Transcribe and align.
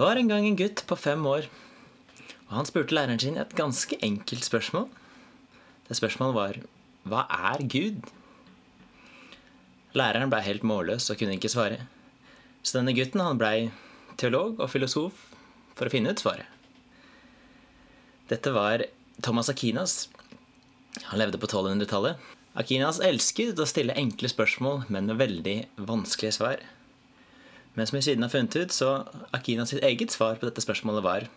Var 0.00 0.16
en 0.16 0.30
gang 0.30 0.46
en 0.48 0.56
gutt 0.56 0.80
på 0.88 0.96
fem 0.96 1.26
år, 1.28 1.44
og 2.48 2.52
han 2.56 2.68
spurte 2.68 2.94
læreren 2.96 3.20
sin 3.20 3.36
et 3.36 3.50
ganske 3.58 3.98
enkelt 4.00 4.46
spørsmål. 4.46 4.86
Det 5.88 5.98
spørsmålet 5.98 6.36
var 6.38 6.56
Hva 7.04 7.26
er 7.50 7.60
Gud? 7.68 8.06
Læreren 9.92 10.32
blei 10.32 10.40
helt 10.46 10.64
målløs 10.64 11.10
og 11.12 11.20
kunne 11.20 11.36
ikke 11.36 11.52
svare. 11.52 11.82
Så 12.62 12.78
denne 12.78 12.94
gutten 12.96 13.20
han 13.20 13.36
blei 13.40 13.68
teolog 14.16 14.62
og 14.62 14.72
filosof 14.72 15.20
for 15.76 15.84
å 15.84 15.92
finne 15.92 16.14
ut 16.14 16.24
svaret. 16.24 16.48
Dette 18.32 18.56
var 18.56 18.86
Thomas 19.20 19.52
Akinas. 19.52 20.06
Han 21.10 21.20
levde 21.20 21.40
på 21.42 21.50
1200-tallet. 21.50 22.16
Akinas 22.56 23.02
elsket 23.04 23.60
å 23.60 23.68
stille 23.68 23.98
enkle 24.00 24.32
spørsmål, 24.32 24.86
men 24.88 25.12
med 25.12 25.20
veldig 25.20 25.58
vanskelige 25.90 26.38
svar. 26.40 26.62
Men 27.74 27.86
som 27.86 27.96
vi 27.96 28.02
siden 28.02 28.22
har 28.26 28.32
funnet 28.32 28.56
ut, 28.56 28.72
så 28.74 29.04
Akinas 29.36 29.70
sitt 29.70 29.84
eget 29.86 30.10
svar 30.10 30.40
på 30.40 30.48
dette 30.48 30.62
spørsmålet 30.64 31.06
var 31.06 31.28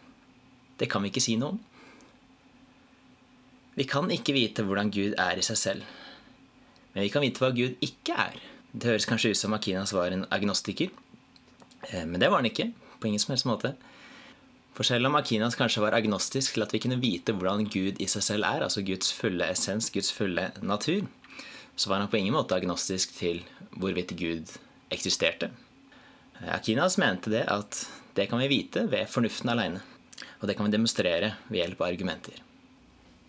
det 0.79 0.89
kan 0.89 1.03
vi 1.03 1.11
ikke 1.13 1.21
si 1.23 1.35
noe 1.37 1.53
om. 1.53 1.59
Vi 3.77 3.85
kan 3.89 4.09
ikke 4.13 4.35
vite 4.35 4.65
hvordan 4.65 4.91
Gud 4.93 5.15
er 5.21 5.39
i 5.39 5.45
seg 5.45 5.57
selv. 5.57 5.85
Men 6.93 7.05
vi 7.05 7.11
kan 7.13 7.23
vite 7.25 7.41
hva 7.41 7.53
Gud 7.55 7.77
ikke 7.81 8.17
er. 8.17 8.37
Det 8.73 8.89
høres 8.89 9.07
kanskje 9.09 9.33
ut 9.33 9.39
som 9.39 9.53
Akinas 9.53 9.93
var 9.93 10.13
en 10.13 10.27
agnostiker. 10.33 10.93
Eh, 11.89 12.05
men 12.05 12.19
det 12.21 12.29
var 12.29 12.41
han 12.41 12.49
ikke. 12.49 12.71
På 12.99 13.09
ingen 13.09 13.21
som 13.21 13.33
helst 13.33 13.49
måte. 13.49 13.73
For 14.73 14.85
selv 14.85 15.09
om 15.09 15.17
Akinas 15.17 15.57
kanskje 15.57 15.83
var 15.83 15.93
agnostisk 15.93 16.55
til 16.55 16.65
at 16.65 16.73
vi 16.73 16.81
kunne 16.81 17.01
vite 17.01 17.33
hvordan 17.37 17.67
Gud 17.69 18.01
i 18.01 18.09
seg 18.09 18.25
selv 18.25 18.49
er, 18.49 18.65
altså 18.65 18.81
Guds 18.85 19.11
fulle 19.13 19.45
essens, 19.45 19.91
Guds 19.93 20.09
fulle 20.13 20.49
natur, 20.65 21.05
så 21.75 21.89
var 21.89 22.01
han 22.01 22.09
på 22.09 22.17
ingen 22.17 22.33
måte 22.33 22.57
agnostisk 22.57 23.13
til 23.17 23.43
hvorvidt 23.77 24.15
Gud 24.17 24.49
eksisterte. 24.93 25.51
Akinas 26.51 26.97
mente 27.01 27.31
det 27.33 27.45
at 27.51 27.83
det 28.17 28.27
kan 28.29 28.41
vi 28.43 28.51
vite 28.51 28.85
ved 28.91 29.09
fornuften 29.09 29.51
aleine. 29.53 29.81
Og 30.41 30.49
det 30.49 30.57
kan 30.57 30.67
vi 30.67 30.75
demonstrere 30.75 31.33
ved 31.47 31.61
hjelp 31.61 31.81
av 31.81 31.89
argumenter. 31.91 32.41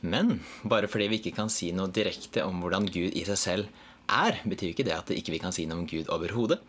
Men 0.05 0.41
bare 0.69 0.91
fordi 0.91 1.09
vi 1.09 1.21
ikke 1.23 1.37
kan 1.39 1.49
si 1.53 1.71
noe 1.73 1.93
direkte 1.95 2.45
om 2.45 2.61
hvordan 2.61 2.91
Gud 2.93 3.17
i 3.17 3.25
seg 3.25 3.41
selv 3.41 3.83
er, 4.13 4.43
betyr 4.45 4.75
ikke 4.75 4.85
det 4.85 4.97
at 4.99 5.15
ikke 5.15 5.33
vi 5.33 5.41
kan 5.41 5.55
si 5.55 5.65
noe 5.69 5.81
om 5.81 5.89
Gud 5.89 6.11
overhodet. 6.13 6.61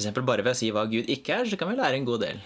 For 0.00 0.24
bare 0.24 0.44
ved 0.46 0.54
å 0.54 0.58
si 0.58 0.70
hva 0.72 0.86
Gud 0.88 1.10
ikke 1.10 1.40
er, 1.40 1.48
så 1.50 1.58
kan 1.60 1.72
vi 1.72 1.80
lære 1.80 1.98
en 1.98 2.06
god 2.08 2.22
del. 2.22 2.38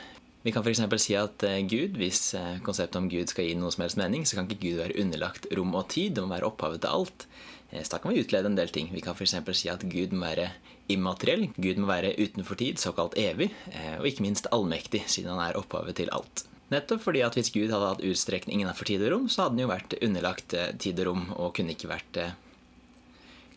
Vi 0.45 0.53
kan 0.53 0.65
f.eks. 0.65 0.83
si 1.01 1.15
at 1.17 1.45
eh, 1.47 1.63
Gud, 1.65 1.95
hvis 1.97 2.35
eh, 2.37 2.59
konseptet 2.65 2.99
om 3.01 3.07
Gud 3.09 3.31
skal 3.33 3.47
gi 3.49 3.55
noe 3.57 3.73
som 3.73 3.85
helst 3.85 3.97
mening, 3.97 4.27
så 4.29 4.37
kan 4.37 4.49
ikke 4.49 4.61
Gud 4.61 4.81
være 4.83 4.99
underlagt 5.01 5.47
rom 5.57 5.73
og 5.73 5.87
tid, 5.95 6.17
det 6.17 6.25
må 6.25 6.35
være 6.35 6.51
opphavet 6.51 6.83
til 6.85 6.93
alt. 6.99 7.25
Eh, 7.71 7.83
så 7.83 7.97
da 7.97 8.03
kan 8.03 8.15
vi 8.15 8.23
utlede 8.25 8.51
en 8.51 8.59
del 8.59 8.73
ting. 8.75 8.91
Vi 8.93 9.05
kan 9.05 9.17
f.eks. 9.17 9.37
si 9.57 9.73
at 9.73 9.85
Gud 9.89 10.13
må 10.17 10.27
være 10.29 10.51
immateriell, 10.93 11.49
Gud 11.57 11.81
må 11.81 11.89
være 11.89 12.17
utenfor 12.21 12.61
tid, 12.61 12.77
såkalt 12.77 13.17
evig, 13.17 13.49
og 13.97 14.05
ikke 14.05 14.21
minst 14.21 14.51
allmektig, 14.53 15.01
siden 15.09 15.33
han 15.33 15.41
er 15.47 15.57
opphavet 15.57 15.97
til 15.97 16.13
alt. 16.13 16.45
Nettopp 16.73 17.03
fordi 17.05 17.21
at 17.25 17.37
hvis 17.37 17.53
Gud 17.53 17.73
hadde 17.73 17.91
hatt 17.91 18.05
utstrekning 18.05 18.63
innenfor 18.63 18.89
tid 18.89 19.03
og 19.05 19.13
rom, 19.13 19.27
så 19.29 19.45
hadde 19.45 19.59
han 19.59 19.65
jo 19.65 19.71
vært 19.71 19.97
underlagt 20.01 20.55
eh, 20.57 20.71
tid 20.81 21.03
og 21.03 21.11
rom 21.11 21.27
og 21.37 21.53
kunne 21.59 21.75
ikke 21.75 21.91
vært, 21.91 22.21
eh, 22.21 22.33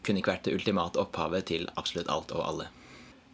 kunne 0.04 0.22
ikke 0.22 0.34
vært 0.34 0.50
det 0.50 0.58
ultimate 0.58 1.00
opphavet 1.02 1.48
til 1.54 1.70
absolutt 1.80 2.12
alt 2.12 2.34
og 2.36 2.44
alle. 2.44 2.68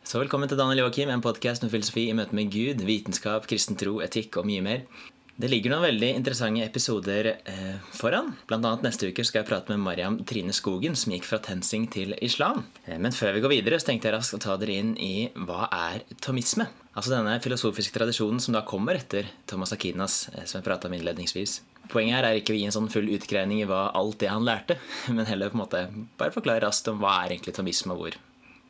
Så 0.03 0.19
velkommen 0.19 0.51
til 0.51 0.59
Daniel 0.59 0.83
Joakim, 0.83 1.09
en 1.09 1.23
podkast 1.23 1.63
om 1.63 1.71
filosofi 1.71 2.09
i 2.11 2.15
møte 2.15 2.35
med 2.35 2.51
Gud, 2.53 2.83
vitenskap, 2.85 3.47
kristen 3.49 3.79
tro, 3.79 3.97
etikk 4.03 4.37
og 4.41 4.47
mye 4.49 4.63
mer. 4.63 4.85
Det 5.33 5.49
ligger 5.49 5.71
noen 5.73 5.87
veldig 5.87 6.11
interessante 6.13 6.61
episoder 6.61 7.27
eh, 7.49 7.77
foran. 7.97 8.35
Blant 8.45 8.67
annet 8.69 8.83
neste 8.85 9.07
uke 9.09 9.23
skal 9.25 9.41
jeg 9.41 9.47
prate 9.47 9.73
med 9.73 9.81
Mariam 9.81 10.19
Trine 10.29 10.53
Skogen, 10.53 10.93
som 10.99 11.15
gikk 11.15 11.25
fra 11.25 11.39
TenSing 11.41 11.87
til 11.95 12.13
islam. 12.21 12.61
Eh, 12.85 12.99
men 13.01 13.15
før 13.17 13.33
vi 13.33 13.41
går 13.41 13.53
videre, 13.55 13.79
så 13.81 13.89
tenkte 13.89 14.11
jeg 14.11 14.13
raskt 14.13 14.37
å 14.37 14.41
ta 14.43 14.59
dere 14.61 14.75
inn 14.77 14.91
i 15.01 15.31
hva 15.33 15.65
er 15.73 16.05
tomisme? 16.21 16.67
Altså 16.93 17.15
denne 17.15 17.39
filosofiske 17.41 17.97
tradisjonen 17.97 18.37
som 18.45 18.53
da 18.53 18.61
kommer 18.67 19.01
etter 19.01 19.31
Thomas 19.49 19.73
Akinas, 19.73 20.27
eh, 20.35 20.45
som 20.45 20.59
jeg 20.59 20.67
prata 20.69 20.91
om 20.91 20.93
innledningsvis. 20.99 21.63
Poenget 21.89 22.19
her 22.19 22.29
er 22.29 22.37
ikke 22.37 22.53
å 22.53 22.59
gi 22.59 22.67
en 22.69 22.77
sånn 22.77 22.93
full 22.93 23.09
utgreining 23.17 23.63
i 23.63 23.67
hva 23.67 23.87
alt 23.97 24.21
det 24.21 24.29
han 24.29 24.45
lærte, 24.45 24.77
men 25.17 25.25
heller 25.25 25.49
på 25.49 25.57
en 25.57 25.65
måte 25.65 25.87
bare 26.21 26.35
forklare 26.35 26.67
raskt 26.67 26.93
om 26.93 27.01
hva 27.01 27.23
er 27.23 27.33
egentlig 27.33 27.57
tomisme, 27.57 27.97
og 27.97 28.05
hvor, 28.05 28.21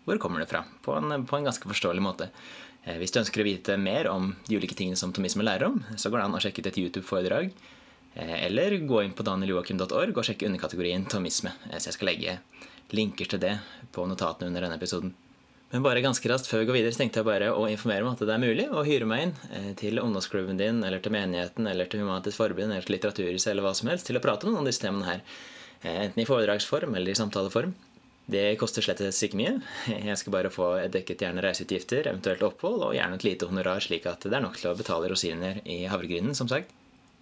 hvor 0.08 0.24
kommer 0.24 0.40
det 0.40 0.48
fra? 0.56 0.64
På 0.86 0.96
en, 0.96 1.28
på 1.28 1.42
en 1.42 1.52
ganske 1.52 1.76
forståelig 1.76 2.08
måte. 2.08 2.32
Eh, 2.84 3.00
hvis 3.00 3.14
du 3.16 3.22
ønsker 3.22 3.44
å 3.44 3.48
vite 3.48 3.78
mer 3.80 4.10
om 4.12 4.34
de 4.48 4.60
ulike 4.60 4.76
tingene 4.76 5.00
som 5.00 5.14
tomisme 5.16 5.46
lærer 5.46 5.70
om, 5.70 5.80
så 5.96 6.12
går 6.12 6.20
det 6.20 6.28
an 6.28 6.38
å 6.38 6.44
sjekke 6.44 6.64
ut 6.64 6.70
et 6.72 6.80
YouTube-foredrag. 6.82 7.52
Eh, 8.16 8.36
eller 8.46 8.78
gå 8.88 9.04
inn 9.04 9.16
på 9.16 9.26
danieljoakim.org 9.28 10.18
og 10.18 10.28
sjekke 10.28 10.50
underkategorien 10.50 11.06
tomisme. 11.10 11.54
Eh, 11.72 11.80
så 11.80 11.90
jeg 11.90 11.98
skal 11.98 12.12
legge 12.12 12.40
linker 12.94 13.30
til 13.32 13.42
det 13.42 13.56
på 13.96 14.08
notatene 14.10 14.52
under 14.52 14.68
denne 14.68 14.80
episoden. 14.80 15.14
Men 15.74 15.82
bare 15.82 16.04
ganske 16.06 16.30
raskt 16.30 16.46
før 16.52 16.62
vi 16.62 16.68
går 16.70 16.78
videre, 16.78 16.94
så 16.94 17.02
tenkte 17.02 17.24
jeg 17.24 17.26
bare 17.26 17.48
å 17.56 17.64
informere 17.72 18.06
om 18.06 18.12
at 18.12 18.20
det 18.22 18.30
er 18.30 18.44
mulig 18.44 18.68
å 18.70 18.84
hyre 18.86 19.08
meg 19.10 19.24
inn 19.24 19.72
til 19.80 19.98
ungdomsklubben 19.98 20.60
din, 20.60 20.84
eller 20.86 21.02
til 21.02 21.16
menigheten, 21.16 21.66
eller 21.66 21.90
til 21.90 22.04
Humanitisk 22.04 22.38
Forbund, 22.38 22.70
eller 22.70 22.86
til 22.86 22.94
Litteraturhuset, 22.94 23.50
eller 23.50 23.66
hva 23.66 23.72
som 23.74 23.90
helst, 23.90 24.06
til 24.06 24.20
å 24.20 24.22
prate 24.22 24.46
om 24.46 24.54
noen 24.54 24.68
av 24.68 24.70
disse 24.70 24.84
temaene 24.84 25.08
her. 25.08 25.24
Enten 25.82 26.22
i 26.22 26.28
foredragsform 26.30 26.94
eller 26.94 27.16
i 27.16 27.18
samtaleform. 27.18 27.74
Det 28.26 28.44
koster 28.56 28.86
slett 28.86 29.02
ikke 29.04 29.40
mye. 29.40 29.58
Jeg 29.92 30.16
skal 30.20 30.36
bare 30.36 30.52
få 30.54 30.70
dekket 30.92 31.26
gjerne 31.26 31.44
reiseutgifter, 31.44 32.08
eventuelt 32.08 32.46
opphold, 32.48 32.80
og 32.88 32.96
gjerne 32.96 33.20
et 33.20 33.26
lite 33.28 33.50
honorar, 33.50 33.84
slik 33.84 34.08
at 34.08 34.24
det 34.24 34.38
er 34.38 34.46
nok 34.46 34.56
til 34.60 34.72
å 34.72 34.78
betale 34.80 35.10
rosiner 35.12 35.60
i 35.68 35.84
havregrynen, 35.92 36.36
som 36.38 36.48
sagt. 36.52 36.72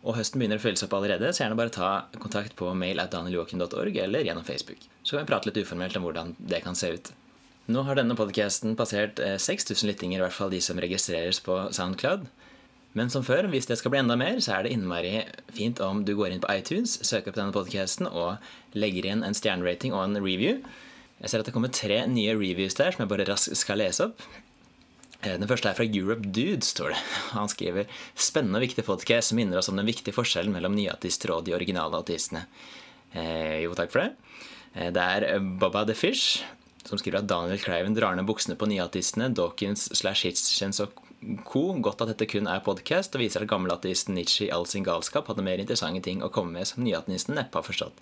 Og 0.01 0.17
høsten 0.17 0.41
begynner 0.41 0.57
å 0.57 0.63
følge 0.63 0.81
seg 0.81 0.89
opp 0.89 0.97
allerede, 0.97 1.29
så 1.34 1.44
gjerne 1.44 1.57
bare 1.57 1.73
ta 1.73 1.89
kontakt 2.22 2.56
på 2.57 2.69
mail 2.78 3.01
at 3.01 3.13
danieljoakim.org 3.13 3.97
eller 4.01 4.25
gjennom 4.25 4.45
Facebook. 4.45 4.85
Så 5.01 5.16
kan 5.16 5.25
vi 5.25 5.31
prate 5.34 5.50
litt 5.50 5.59
uformelt 5.62 5.97
om 5.97 6.06
hvordan 6.06 6.35
det 6.38 6.62
kan 6.66 6.78
se 6.78 6.94
ut. 6.94 7.12
Nå 7.72 7.83
har 7.85 7.97
denne 7.97 8.18
podkasten 8.18 8.73
passert 8.78 9.22
6000 9.22 9.78
eh, 9.78 9.89
lyttinger, 9.91 10.19
i 10.19 10.23
hvert 10.25 10.38
fall 10.38 10.53
de 10.53 10.62
som 10.63 10.79
registreres 10.81 11.41
på 11.45 11.57
Soundcloud. 11.73 12.25
Men 12.97 13.12
som 13.13 13.23
før, 13.23 13.47
hvis 13.47 13.69
det 13.69 13.78
skal 13.79 13.94
bli 13.94 14.01
enda 14.01 14.18
mer, 14.19 14.41
så 14.44 14.57
er 14.57 14.66
det 14.66 14.73
innmari 14.75 15.22
fint 15.56 15.79
om 15.85 16.01
du 16.03 16.12
går 16.18 16.33
inn 16.33 16.41
på 16.44 16.51
iTunes, 16.51 16.97
søker 17.07 17.31
opp 17.31 17.38
denne 17.39 17.56
podkasten 17.56 18.09
og 18.09 18.41
legger 18.75 19.07
inn 19.07 19.23
en 19.23 19.38
stjernerating 19.38 19.95
og 19.95 20.03
en 20.09 20.19
review. 20.19 20.59
Jeg 21.21 21.29
ser 21.29 21.43
at 21.43 21.49
det 21.49 21.53
kommer 21.53 21.73
tre 21.73 21.99
nye 22.09 22.33
reviews 22.33 22.77
der 22.79 22.93
som 22.93 23.03
jeg 23.03 23.11
bare 23.11 23.27
raskt 23.29 23.57
skal 23.59 23.81
lese 23.81 24.07
opp. 24.09 24.23
Eh, 25.21 25.37
den 25.37 25.49
første 25.49 25.69
er 25.69 25.77
fra 25.77 25.85
Europe 25.85 26.25
Dude, 26.25 26.65
står 26.65 26.95
det. 26.95 27.01
Han 27.37 27.51
skriver 27.51 27.89
spennende 28.17 28.57
og 28.57 28.65
viktig 28.65 28.85
podcast 28.87 29.31
som 29.31 29.37
minner 29.37 29.61
oss 29.61 29.69
om 29.69 29.77
den 29.77 29.89
viktige 29.89 30.15
forskjellen 30.17 30.53
mellom 30.55 30.73
nyateister 30.77 31.35
og 31.35 31.45
de 31.45 31.53
originale 31.57 31.99
artistene. 32.01 32.47
Eh, 33.13 33.61
jo, 33.65 33.75
takk 33.77 33.93
for 33.93 34.05
det. 34.05 34.41
Eh, 34.73 34.89
det 34.95 35.05
er 35.05 35.45
Baba 35.61 35.85
the 35.85 35.97
Fish 35.97 36.41
som 36.87 36.97
skriver 36.97 37.19
at 37.21 37.29
Daniel 37.29 37.61
Craven 37.61 37.93
drar 37.93 38.15
ned 38.17 38.25
buksene 38.25 38.57
på 38.57 38.65
nyatistene, 38.65 39.29
Dawkins 39.38 39.85
slash 39.99 40.25
Hitchens 40.25 40.81
og 40.81 40.97
co. 41.45 41.67
Godt 41.77 42.01
at 42.01 42.15
dette 42.15 42.25
kun 42.31 42.49
er 42.49 42.63
podcast, 42.65 43.13
og 43.13 43.21
viser 43.21 43.45
at 43.45 43.51
gammelateisten 43.51 44.17
Nietzsche 44.17 44.47
i 44.47 44.51
all 44.53 44.65
sin 44.65 44.88
galskap 44.88 45.29
hadde 45.29 45.45
mer 45.45 45.61
interessante 45.61 46.01
ting 46.07 46.25
å 46.25 46.31
komme 46.33 46.57
med 46.57 46.69
som 46.69 46.81
nyateisten 46.81 47.38
neppe 47.38 47.61
har 47.61 47.67
forstått. 47.67 48.01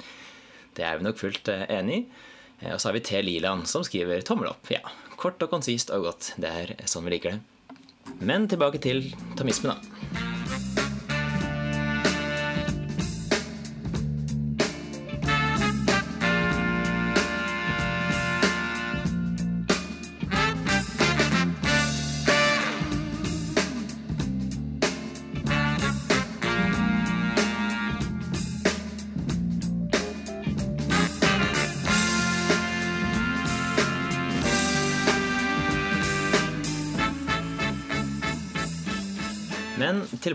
Det 0.79 0.85
er 0.87 0.95
vi 0.95 1.09
nok 1.09 1.19
fullt 1.19 1.51
enig 1.51 1.97
i. 1.97 2.03
Eh, 2.61 2.73
og 2.73 2.79
så 2.79 2.89
har 2.89 2.97
vi 2.97 3.03
T. 3.05 3.21
Liland, 3.25 3.67
som 3.67 3.85
skriver 3.87 4.23
tommel 4.25 4.51
opp. 4.53 4.71
Ja, 4.73 4.83
Kort 5.19 5.41
og 5.43 5.51
konsist 5.51 5.91
og 5.91 6.05
godt. 6.07 6.33
Det 6.39 6.47
er 6.47 6.75
sånn 6.87 7.03
vi 7.07 7.17
liker 7.17 7.35
det. 7.35 7.41
Men 8.23 8.47
tilbake 8.47 8.79
til 8.81 9.09
tamisme, 9.37 9.75
da. 9.75 10.28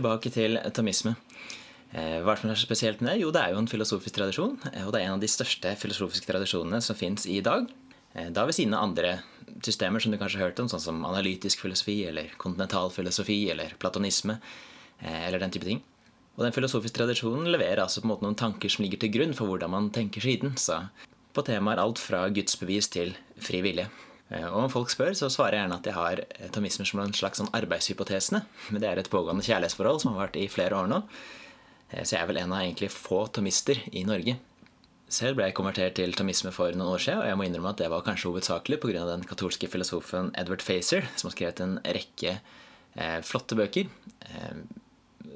Tilbake 0.05 0.33
til 0.35 0.61
atomisme. 0.61 1.17
Hva 1.95 2.03
er 2.19 2.25
hva 2.27 2.35
som 2.37 2.51
er 2.51 2.59
spesielt 2.59 3.01
med 3.01 3.13
det? 3.13 3.23
Jo, 3.23 3.31
det 3.31 3.41
er 3.41 3.55
jo 3.55 3.61
en 3.63 3.71
filosofisk 3.71 4.17
tradisjon. 4.17 4.57
Eh, 4.73 4.83
og 4.83 4.93
det 4.93 5.01
er 5.01 5.09
en 5.09 5.17
av 5.17 5.23
de 5.23 5.31
største 5.31 5.77
filosofiske 5.79 6.27
tradisjonene 6.27 6.81
som 6.83 6.99
fins 6.99 7.27
i 7.31 7.39
dag. 7.45 7.69
Eh, 8.15 8.33
da 8.35 8.45
ved 8.45 8.57
siden 8.57 8.75
av 8.75 8.89
andre 8.89 9.21
systemer 9.63 10.03
som 10.03 10.11
du 10.11 10.19
kanskje 10.19 10.41
har 10.41 10.51
hørt 10.51 10.61
om, 10.61 10.69
sånn 10.69 10.83
som 10.83 11.05
analytisk 11.07 11.63
filosofi 11.63 12.01
eller 12.11 12.35
kontinental 12.37 12.91
filosofi 12.91 13.45
eller 13.55 13.77
platonisme 13.79 14.41
eller 15.05 15.43
den 15.43 15.53
type 15.53 15.67
ting. 15.67 15.81
Og 16.39 16.45
den 16.47 16.55
filosofiske 16.55 16.97
tradisjonen 16.97 17.51
leverer 17.53 17.83
altså 17.83 18.01
på 18.01 18.07
en 18.07 18.13
måte 18.13 18.25
noen 18.25 18.39
tanker 18.39 18.73
som 18.73 18.85
ligger 18.85 19.03
til 19.03 19.11
grunn 19.13 19.35
for 19.37 19.51
hvordan 19.51 19.73
man 19.75 19.91
tenker 19.95 20.23
siden. 20.25 20.55
Så 20.59 20.79
på 21.35 21.45
temaer 21.45 21.83
alt 21.83 22.01
fra 22.01 22.23
gudsbevis 22.33 22.89
til 22.95 23.13
fri 23.43 23.61
vilje. 23.67 23.89
Eh, 24.31 24.47
og 24.49 24.65
om 24.65 24.73
folk 24.73 24.93
spør, 24.93 25.13
så 25.19 25.31
svarer 25.33 25.59
jeg 25.59 25.65
gjerne 25.65 25.79
at 25.81 25.89
jeg 25.89 25.99
har 25.99 26.23
tomismer 26.55 26.89
som 26.89 27.03
en 27.05 27.17
slags 27.17 27.43
sånn 27.43 27.53
arbeidshypotesene. 27.57 28.45
Men 28.71 28.83
det 28.83 28.91
er 28.91 29.03
et 29.03 29.13
pågående 29.13 29.45
kjærlighetsforhold 29.47 30.03
som 30.03 30.15
har 30.15 30.27
vært 30.27 30.41
i 30.41 30.49
flere 30.53 30.81
år 30.81 30.91
nå. 30.91 31.03
Eh, 31.91 32.03
så 32.03 32.17
jeg 32.17 32.23
er 32.23 32.31
vel 32.33 32.43
en 32.43 32.57
av 32.57 32.65
egentlig 32.65 32.93
få 32.95 33.25
tomister 33.35 33.81
i 33.93 34.05
Norge. 34.09 34.39
Selv 35.15 35.39
ble 35.39 35.51
jeg 35.51 35.57
konvertert 35.59 35.99
til 35.99 36.15
tomisme 36.17 36.51
for 36.55 36.73
noen 36.75 36.97
år 36.97 37.03
siden, 37.03 37.21
og 37.23 37.29
jeg 37.29 37.39
må 37.39 37.47
innrømme 37.47 37.75
at 37.75 37.83
det 37.83 37.91
var 37.93 38.07
kanskje 38.07 38.31
hovedsakelig 38.31 38.81
pga. 38.83 39.05
den 39.11 39.27
katolske 39.29 39.69
filosofen 39.69 40.33
Edward 40.41 40.65
Facer, 40.65 41.05
som 41.15 41.29
har 41.29 41.37
skrevet 41.37 41.61
en 41.61 41.77
rekke 41.85 42.39
flotte 43.27 43.57
bøker 43.59 43.89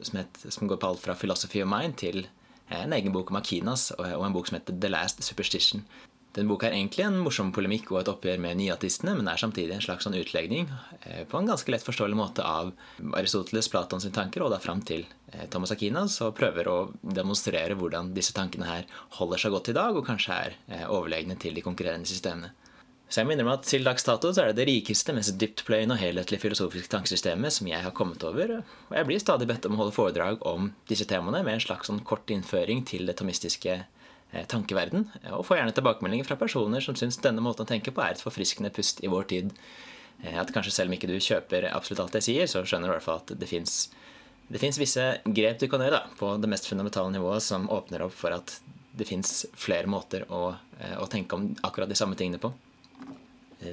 som, 0.03 0.19
het, 0.19 0.41
som, 0.49 0.69
går 0.69 0.77
på 0.77 0.87
alt 0.87 1.01
fra 1.01 1.15
'Philosophy 1.15 1.63
of 1.63 1.69
Mind' 1.69 1.97
til 1.97 2.29
en 2.71 2.93
egen 2.93 3.13
bok 3.13 3.31
om 3.31 3.37
Akinas 3.37 3.91
og, 3.91 4.07
og 4.07 4.27
en 4.27 4.33
bok 4.33 4.49
som 4.49 4.59
heter 4.59 4.75
'The 4.81 4.89
Last 4.89 5.21
Superstition'. 5.21 5.83
Den 6.39 6.47
boka 6.47 6.69
er 6.69 6.77
egentlig 6.77 7.03
en 7.03 7.17
morsom 7.19 7.49
polemikk 7.51 7.89
og 7.91 7.99
et 7.99 8.09
oppgjør 8.13 8.39
med 8.39 8.61
nyatistene, 8.61 9.17
men 9.19 9.27
er 9.27 9.41
samtidig 9.41 9.75
en 9.75 9.83
slags 9.83 10.07
sånn 10.07 10.15
utlegning 10.15 10.69
eh, 11.01 11.25
på 11.27 11.35
en 11.35 11.49
ganske 11.51 11.73
lett 11.75 11.83
forståelig 11.83 12.19
måte 12.19 12.45
av 12.47 12.71
Aristoteles, 13.19 13.67
Platons 13.73 14.07
tanker, 14.15 14.45
og 14.47 14.53
da 14.55 14.61
fram 14.63 14.85
til 14.87 15.03
eh, 15.33 15.49
Thomas 15.51 15.75
Akinas, 15.75 16.21
og 16.23 16.37
prøver 16.39 16.71
å 16.71 16.77
demonstrere 17.03 17.75
hvordan 17.81 18.13
disse 18.15 18.37
tankene 18.37 18.71
her 18.71 18.87
holder 19.19 19.43
seg 19.43 19.57
godt 19.57 19.73
i 19.73 19.77
dag, 19.81 19.99
og 19.99 20.07
kanskje 20.07 20.39
er 20.47 20.57
eh, 20.69 20.87
overlegne 20.87 21.35
til 21.43 21.59
de 21.59 21.67
konkurrerende 21.67 22.07
systemene. 22.07 22.55
Så 23.09 23.23
jeg 23.23 23.33
minner 23.33 23.47
meg 23.49 23.59
at 23.59 23.67
til 23.67 23.87
dags 23.89 24.05
dato 24.05 24.31
så 24.31 24.45
er 24.45 24.53
det 24.53 24.61
det 24.61 24.69
rikeste, 24.69 25.15
mest 25.17 25.39
dyptpløyende 25.41 25.97
og 25.97 26.03
helhetlige 26.05 26.45
filosofiske 26.45 26.93
tankesystemet 26.93 27.57
som 27.57 27.67
jeg 27.67 27.83
har 27.83 27.99
kommet 27.99 28.23
over, 28.29 28.61
og 28.61 28.95
jeg 28.95 29.11
blir 29.11 29.27
stadig 29.27 29.51
bedt 29.51 29.67
om 29.67 29.75
å 29.75 29.83
holde 29.83 29.97
foredrag 29.97 30.47
om 30.47 30.71
disse 30.87 31.09
temaene 31.09 31.43
med 31.43 31.57
en 31.57 31.67
slags 31.67 31.91
sånn 31.91 32.05
kort 32.07 32.31
innføring 32.31 32.87
til 32.87 33.09
det 33.09 33.19
tomistiske 33.19 33.81
Eh, 33.81 33.98
tankeverden. 34.49 35.07
Og 35.33 35.47
får 35.49 35.61
gjerne 35.61 35.75
tilbakemeldinger 35.77 36.27
fra 36.29 36.37
personer 36.41 36.85
som 36.85 36.97
syns 36.99 37.21
denne 37.25 37.45
måten 37.45 37.65
å 37.65 37.69
tenke 37.69 37.95
på 37.95 38.03
er 38.05 38.17
et 38.17 38.25
forfriskende 38.25 38.73
pust 38.75 39.01
i 39.05 39.11
vår 39.13 39.31
tid. 39.31 39.55
Eh, 40.23 40.39
at 40.41 40.53
kanskje 40.55 40.75
selv 40.75 40.91
om 40.91 40.97
ikke 40.99 41.11
du 41.11 41.19
kjøper 41.19 41.71
absolutt 41.73 42.03
alt 42.07 42.19
jeg 42.19 42.29
sier, 42.29 42.51
så 42.51 42.65
skjønner 42.67 42.91
du 42.91 42.95
i 42.95 42.97
hvert 42.97 43.07
fall 43.07 43.23
at 43.23 43.35
det 43.39 43.49
fins 43.49 44.81
visse 44.81 45.05
grep 45.25 45.61
du 45.61 45.69
kan 45.71 45.85
gjøre 45.85 46.01
da, 46.01 46.17
på 46.19 46.35
det 46.43 46.51
mest 46.51 46.69
fundamentale 46.71 47.13
nivået 47.15 47.45
som 47.45 47.69
åpner 47.71 48.07
opp 48.07 48.17
for 48.17 48.35
at 48.35 48.59
det 48.99 49.07
fins 49.07 49.45
flere 49.55 49.87
måter 49.91 50.25
å, 50.35 50.57
eh, 50.81 50.97
å, 50.99 51.07
tenke 51.11 51.39
om 51.39 51.53
akkurat 51.63 51.91
de 51.91 51.99
samme 51.99 52.19
tingene 52.19 52.43
på. 52.43 52.53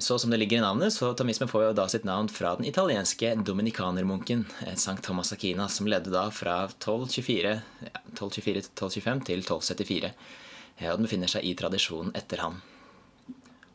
Så 0.02 0.18
som 0.18 0.32
det 0.34 0.40
ligger 0.42 0.58
i 0.58 0.62
navnet, 0.64 0.90
så 0.94 1.12
Thomisme 1.14 1.46
får 1.46 1.62
jo 1.62 1.74
da 1.78 1.84
sitt 1.88 2.08
navn 2.10 2.26
fra 2.34 2.56
den 2.58 2.66
italienske 2.66 3.36
dominikanermunken 3.46 4.42
Sankt 4.82 5.06
Thomas 5.06 5.30
Akina, 5.34 5.68
som 5.70 5.86
levde 5.86 6.10
da 6.10 6.24
fra 6.34 6.64
1224, 6.72 7.52
ja, 7.86 8.02
1224 8.16 8.64
1225 8.66 9.22
til 9.30 9.44
1274 9.46 10.10
og 10.82 11.00
den 11.00 11.08
befinner 11.08 11.32
seg 11.32 11.46
i 11.48 11.56
tradisjonen 11.58 12.16
etter 12.18 12.44
ham. 12.44 12.60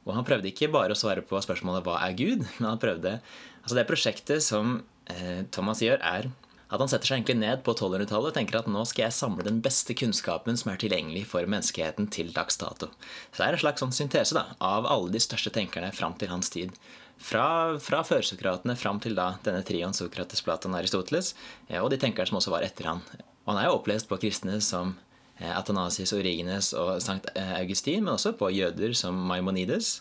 Og 0.09 0.15
han 0.17 0.27
prøvde 0.27 0.51
ikke 0.51 0.71
bare 0.73 0.95
å 0.95 0.99
svare 0.99 1.23
på 1.25 1.41
spørsmålet 1.41 1.85
'Hva 1.85 2.01
er 2.03 2.17
Gud?', 2.17 2.47
men 2.59 2.71
han 2.73 2.83
prøvde 2.83 3.21
Altså, 3.61 3.77
det 3.77 3.91
prosjektet 3.91 4.41
som 4.41 4.79
eh, 5.13 5.45
Thomas 5.53 5.83
gjør, 5.85 6.01
er 6.01 6.31
at 6.71 6.81
han 6.81 6.89
setter 6.89 7.11
seg 7.11 7.19
egentlig 7.19 7.41
ned 7.43 7.61
på 7.67 7.75
1200-tallet 7.75 8.31
og 8.31 8.37
tenker 8.37 8.57
at 8.61 8.71
nå 8.71 8.85
skal 8.89 9.05
jeg 9.05 9.17
samle 9.17 9.45
den 9.45 9.59
beste 9.61 9.93
kunnskapen 9.99 10.57
som 10.57 10.71
er 10.71 10.79
tilgjengelig 10.81 11.27
for 11.29 11.45
menneskeheten 11.45 12.07
til 12.15 12.31
dags 12.33 12.57
dato. 12.57 12.89
Så 13.35 13.43
det 13.43 13.47
er 13.49 13.57
en 13.59 13.63
slags 13.65 13.83
sånn 13.83 13.93
syntese 13.93 14.37
da, 14.39 14.55
av 14.63 14.87
alle 14.87 15.11
de 15.13 15.21
største 15.21 15.53
tenkerne 15.53 15.91
fram 15.93 16.15
til 16.21 16.31
hans 16.31 16.49
tid. 16.55 16.73
Fra, 17.21 17.77
fra 17.83 18.01
førsokratene 18.07 18.79
fram 18.81 19.03
til 19.03 19.19
da 19.19 19.35
denne 19.45 19.65
trioen 19.67 19.93
Sokrates, 19.93 20.41
Platon 20.47 20.79
Aristoteles, 20.79 21.35
og 21.83 21.91
de 21.93 21.99
tenkerne 22.01 22.31
som 22.31 22.39
også 22.41 22.55
var 22.55 22.65
etter 22.65 22.89
han. 22.89 23.03
Og 23.45 23.53
han 23.53 23.61
er 23.61 23.69
jo 23.69 23.77
opplest 23.77 24.09
på 24.09 24.21
kristne 24.23 24.57
som 24.65 24.95
Eh, 25.41 25.53
Athanasius 25.57 26.13
Origenes 26.13 26.75
og 26.77 26.99
Sankt 27.01 27.31
eh, 27.33 27.55
Augustin, 27.63 28.05
men 28.05 28.15
også 28.15 28.35
på 28.37 28.51
jøder 28.53 28.93
som 28.97 29.17
Maimonides, 29.31 30.01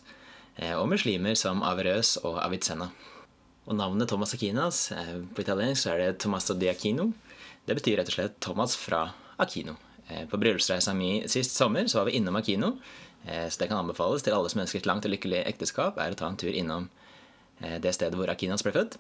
eh, 0.58 0.76
og 0.76 0.90
muslimer 0.92 1.38
som 1.40 1.64
Averøs 1.64 2.18
og 2.28 2.42
Avicenna. 2.44 2.90
Og 3.70 3.78
navnet 3.78 4.10
Thomas 4.10 4.34
Aquinas 4.34 4.88
på 5.36 5.44
italiensk 5.44 5.84
så 5.84 5.92
er 5.94 6.00
det 6.02 6.22
Tomasso 6.24 6.56
di 6.58 6.72
Aquino. 6.72 7.12
Det 7.68 7.76
betyr 7.78 8.00
rett 8.00 8.10
og 8.10 8.16
slett 8.16 8.40
Thomas 8.42 8.74
fra 8.80 9.04
Aquino. 9.38 9.76
På 10.32 10.40
bryllupsreisa 10.42 10.96
mi 10.98 11.20
sist 11.30 11.54
sommer 11.54 11.86
så 11.86 12.00
var 12.00 12.08
vi 12.10 12.16
innom 12.18 12.40
Aquino, 12.40 12.72
så 13.22 13.62
det 13.62 13.68
kan 13.70 13.78
anbefales 13.78 14.26
til 14.26 14.34
alle 14.34 14.50
som 14.50 14.64
ønsker 14.64 14.82
et 14.82 14.90
langt 14.90 15.06
og 15.06 15.14
lykkelig 15.14 15.44
ekteskap, 15.52 16.02
er 16.02 16.16
å 16.16 16.18
ta 16.18 16.32
en 16.32 16.40
tur 16.42 16.50
innom 16.50 16.88
det 17.62 17.94
stedet 17.94 18.18
hvor 18.18 18.34
Aquinas 18.34 18.66
ble 18.66 18.74
født. 18.74 18.98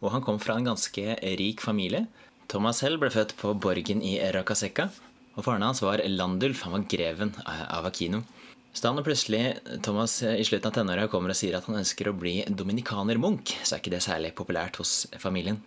Og 0.00 0.14
han 0.14 0.24
kom 0.24 0.40
fra 0.40 0.56
en 0.56 0.70
ganske 0.70 1.18
rik 1.36 1.60
familie. 1.60 2.06
Thomas 2.48 2.80
selv 2.80 3.04
ble 3.04 3.12
født 3.12 3.36
på 3.36 3.52
borgen 3.60 4.00
i 4.00 4.16
Racasecca, 4.32 4.88
og 5.38 5.46
faren 5.46 5.62
hans 5.62 5.80
var 5.84 6.02
Landulf, 6.10 6.64
han 6.66 6.74
var 6.74 6.86
greven 6.90 7.30
av 7.46 7.86
Aquino. 7.86 8.24
Så 8.72 8.90
da 8.90 9.02
plutselig 9.02 9.56
Thomas 9.82 10.20
i 10.22 10.44
slutten 10.44 10.68
av 10.68 10.74
tenåra 10.74 11.08
kommer 11.10 11.32
og 11.32 11.38
sier 11.38 11.56
at 11.56 11.66
han 11.70 11.78
ønsker 11.80 12.10
å 12.10 12.16
bli 12.18 12.40
dominikanermunk, 12.46 13.54
så 13.62 13.76
er 13.76 13.82
ikke 13.82 13.94
det 13.94 14.04
særlig 14.04 14.34
populært 14.38 14.78
hos 14.82 15.06
familien. 15.18 15.60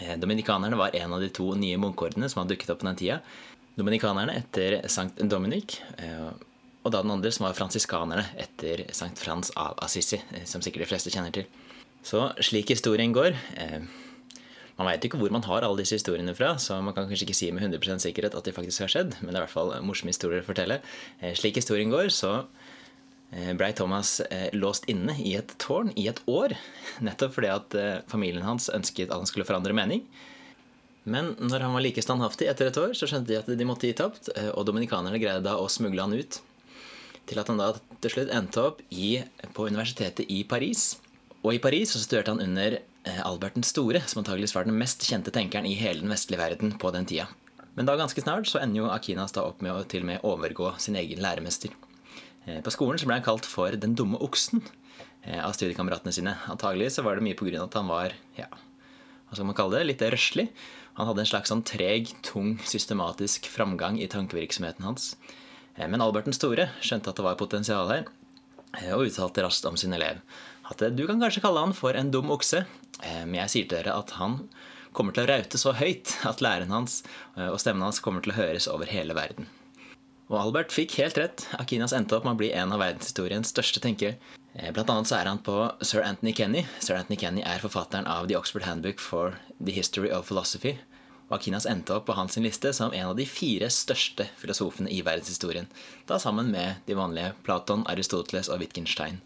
Eh, 0.00 0.14
dominikanerne 0.20 0.76
var 0.76 0.96
en 0.96 1.12
av 1.12 1.20
de 1.20 1.28
to 1.32 1.50
nye 1.58 1.80
munkeordene 1.80 2.28
som 2.28 2.42
hadde 2.42 2.54
dukket 2.54 2.72
opp 2.72 2.80
på 2.80 2.88
den 2.88 3.00
tida. 3.00 3.18
Dominikanerne 3.76 4.36
etter 4.38 4.78
Sankt 4.92 5.20
Dominic, 5.28 5.80
eh, 5.98 6.30
og 6.82 6.92
da 6.92 7.02
den 7.02 7.12
andre 7.14 7.32
som 7.32 7.46
var 7.48 7.56
fransiskanerne 7.56 8.24
etter 8.40 8.86
Sankt 8.96 9.20
Frans 9.20 9.52
av 9.56 9.76
Assisi, 9.84 10.20
eh, 10.32 10.44
som 10.44 10.64
sikkert 10.64 10.86
de 10.86 10.92
fleste 10.92 11.12
kjenner 11.12 11.32
til. 11.32 11.48
Så 12.04 12.28
slik 12.40 12.72
historien 12.72 13.12
går 13.12 13.36
man 14.78 14.88
veit 14.88 15.04
ikke 15.04 15.20
hvor 15.20 15.32
man 15.34 15.44
har 15.44 15.66
alle 15.66 15.82
disse 15.82 15.98
historiene 15.98 16.34
fra, 16.36 16.54
så 16.60 16.78
man 16.84 16.94
kan 16.96 17.08
kanskje 17.08 17.26
ikke 17.26 17.36
si 17.36 17.50
med 17.52 17.64
100% 17.66 18.06
sikkerhet 18.06 18.36
at 18.38 18.46
de 18.48 18.54
faktisk 18.56 18.86
har 18.86 18.92
skjedd, 18.92 19.16
men 19.20 19.30
det 19.30 19.36
er 19.36 19.42
i 19.42 19.44
hvert 19.44 19.54
fall 19.54 19.72
morsomme 19.84 20.14
historier 20.14 20.44
å 20.44 20.48
fortelle. 20.48 20.80
Eh, 21.20 21.34
slik 21.38 21.60
historien 21.60 21.92
går, 21.92 22.08
så 22.14 22.32
eh, 23.34 23.52
blei 23.58 23.72
Thomas 23.76 24.20
eh, 24.24 24.48
låst 24.56 24.88
inne 24.92 25.16
i 25.20 25.36
et 25.40 25.52
tårn 25.62 25.92
i 25.92 26.08
et 26.08 26.22
år, 26.30 26.56
nettopp 27.06 27.36
fordi 27.36 27.52
at 27.52 27.78
familien 28.12 28.46
hans 28.46 28.70
ønsket 28.72 29.10
at 29.10 29.18
han 29.20 29.28
skulle 29.28 29.48
forandre 29.48 29.76
mening. 29.76 30.06
Men 31.02 31.34
når 31.42 31.66
han 31.66 31.74
var 31.74 31.82
like 31.82 32.02
standhaftig 32.04 32.46
etter 32.48 32.70
et 32.70 32.78
år, 32.78 32.96
så 32.96 33.10
skjønte 33.10 33.32
de 33.32 33.40
at 33.40 33.52
de 33.58 33.66
måtte 33.66 33.88
gi 33.88 33.96
tapt, 33.98 34.30
og 34.54 34.62
dominikanerne 34.68 35.18
greide 35.18 35.42
da 35.42 35.56
å 35.58 35.66
smugle 35.66 36.04
han 36.04 36.14
ut. 36.14 36.38
Til 37.26 37.40
at 37.42 37.50
han 37.50 37.58
da 37.58 37.72
til 38.02 38.14
slutt 38.14 38.30
endte 38.34 38.62
opp 38.62 38.84
i, 38.94 39.16
på 39.50 39.66
universitetet 39.66 40.30
i 40.30 40.44
Paris. 40.46 40.92
Og 41.42 41.54
i 41.54 41.62
Paris 41.62 41.92
så 41.94 42.02
studerte 42.02 42.30
han 42.30 42.42
under 42.42 42.78
Eh, 43.04 43.26
Albert 43.26 43.54
den 43.54 43.66
store, 43.66 44.00
som 44.06 44.20
antageligvis 44.20 44.54
var 44.54 44.68
den 44.68 44.78
mest 44.78 45.02
kjente 45.02 45.32
tenkeren 45.34 45.66
i 45.66 45.74
hele 45.74 46.04
den 46.04 46.12
vestlige 46.12 46.38
verden 46.38 46.76
på 46.78 46.92
den 46.94 47.06
tida. 47.08 47.26
Men 47.74 47.88
da 47.88 47.96
ganske 47.98 48.22
snart 48.22 48.46
så 48.46 48.60
ender 48.60 48.84
jo 48.84 48.90
Akinas 48.92 49.34
da 49.34 49.42
opp 49.48 49.62
med 49.64 49.74
å 49.74 49.82
til 49.88 50.04
og 50.04 50.10
med 50.12 50.26
overgå 50.28 50.68
sin 50.78 50.98
egen 51.00 51.22
læremester. 51.24 51.74
Eh, 52.46 52.60
på 52.62 52.70
skolen 52.70 53.00
så 53.00 53.08
ble 53.08 53.18
han 53.18 53.26
kalt 53.26 53.48
for 53.48 53.74
'den 53.74 53.96
dumme 53.98 54.20
oksen' 54.22 54.62
eh, 55.24 55.42
av 55.42 55.52
studiekameratene 55.52 56.12
sine. 56.12 56.36
Antagelig 56.46 56.92
så 56.92 57.02
var 57.02 57.16
det 57.16 57.24
mye 57.26 57.34
pga. 57.34 57.64
at 57.64 57.74
han 57.74 57.88
var 57.88 58.12
ja, 58.38 58.46
hva 58.46 59.34
skal 59.34 59.46
man 59.46 59.54
kalle 59.54 59.78
det, 59.78 59.86
litt 59.86 60.12
røslig. 60.12 60.48
Han 60.94 61.06
hadde 61.06 61.20
en 61.20 61.26
slags 61.26 61.48
sånn 61.48 61.64
treg, 61.64 62.22
tung, 62.22 62.58
systematisk 62.58 63.48
framgang 63.48 63.98
i 63.98 64.06
tankevirksomheten 64.06 64.84
hans. 64.84 65.16
Men 65.76 66.02
Albert 66.02 66.26
den 66.26 66.34
store 66.34 66.68
skjønte 66.82 67.08
at 67.08 67.16
det 67.16 67.24
var 67.24 67.34
potensial 67.34 67.88
her, 67.88 68.04
og 68.92 69.08
uttalte 69.08 69.42
raskt 69.42 69.64
om 69.64 69.76
sin 69.76 69.94
elev 69.94 70.20
at 70.70 70.84
du 70.96 71.06
kan 71.08 71.20
kanskje 71.20 71.42
kalle 71.44 71.64
han 71.64 71.74
for 71.76 71.96
en 71.98 72.10
dum 72.14 72.30
okse, 72.30 72.64
Eh, 73.02 73.24
men 73.26 73.40
jeg 73.42 73.52
sier 73.52 73.66
til 73.66 73.78
dere 73.78 73.96
at 73.98 74.14
han 74.18 74.38
kommer 74.96 75.14
til 75.16 75.24
å 75.24 75.30
raute 75.30 75.58
så 75.60 75.74
høyt 75.76 76.14
at 76.28 76.42
læren 76.44 76.72
hans 76.74 77.00
eh, 77.36 77.48
og 77.48 77.58
stemmen 77.62 77.84
hans 77.86 78.02
kommer 78.04 78.24
til 78.24 78.34
å 78.34 78.38
høres 78.38 78.68
over 78.70 78.90
hele 78.90 79.16
verden. 79.18 79.48
Og 80.32 80.38
Albert 80.38 80.72
fikk 80.72 80.94
helt 81.00 81.18
rett. 81.20 81.44
Akinas 81.60 81.92
endte 81.96 82.16
opp 82.16 82.24
med 82.24 82.36
å 82.36 82.40
bli 82.40 82.52
en 82.56 82.72
av 82.72 82.80
verdenshistoriens 82.80 83.50
største 83.52 83.82
tenkere. 83.84 84.16
Eh, 84.54 84.70
blant 84.72 84.92
annet 84.92 85.10
så 85.10 85.18
er 85.18 85.28
han 85.28 85.42
på 85.44 85.56
sir 85.84 86.04
Anthony 86.06 86.32
Kenny. 86.36 86.64
Sir 86.80 86.96
Anthony 87.00 87.18
Kenny 87.20 87.44
er 87.44 87.60
forfatteren 87.64 88.08
av 88.08 88.30
The 88.30 88.38
Oxford 88.38 88.66
Handbook 88.68 89.02
for 89.02 89.36
the 89.58 89.74
History 89.74 90.12
of 90.12 90.28
Philosophy. 90.30 90.78
Og 91.28 91.38
Akinas 91.38 91.66
endte 91.68 91.96
opp 91.96 92.06
på 92.08 92.16
hans 92.16 92.36
liste 92.44 92.74
som 92.76 92.92
en 92.92 93.10
av 93.10 93.16
de 93.16 93.24
fire 93.28 93.68
største 93.72 94.28
filosofene 94.40 94.90
i 94.92 95.00
verdenshistorien. 95.04 95.68
Da 96.08 96.20
sammen 96.20 96.50
med 96.52 96.84
de 96.88 96.96
vanlige 96.96 97.32
Platon, 97.44 97.86
Aristoteles 97.88 98.52
og 98.52 98.60
Wittgenstein. 98.60 99.22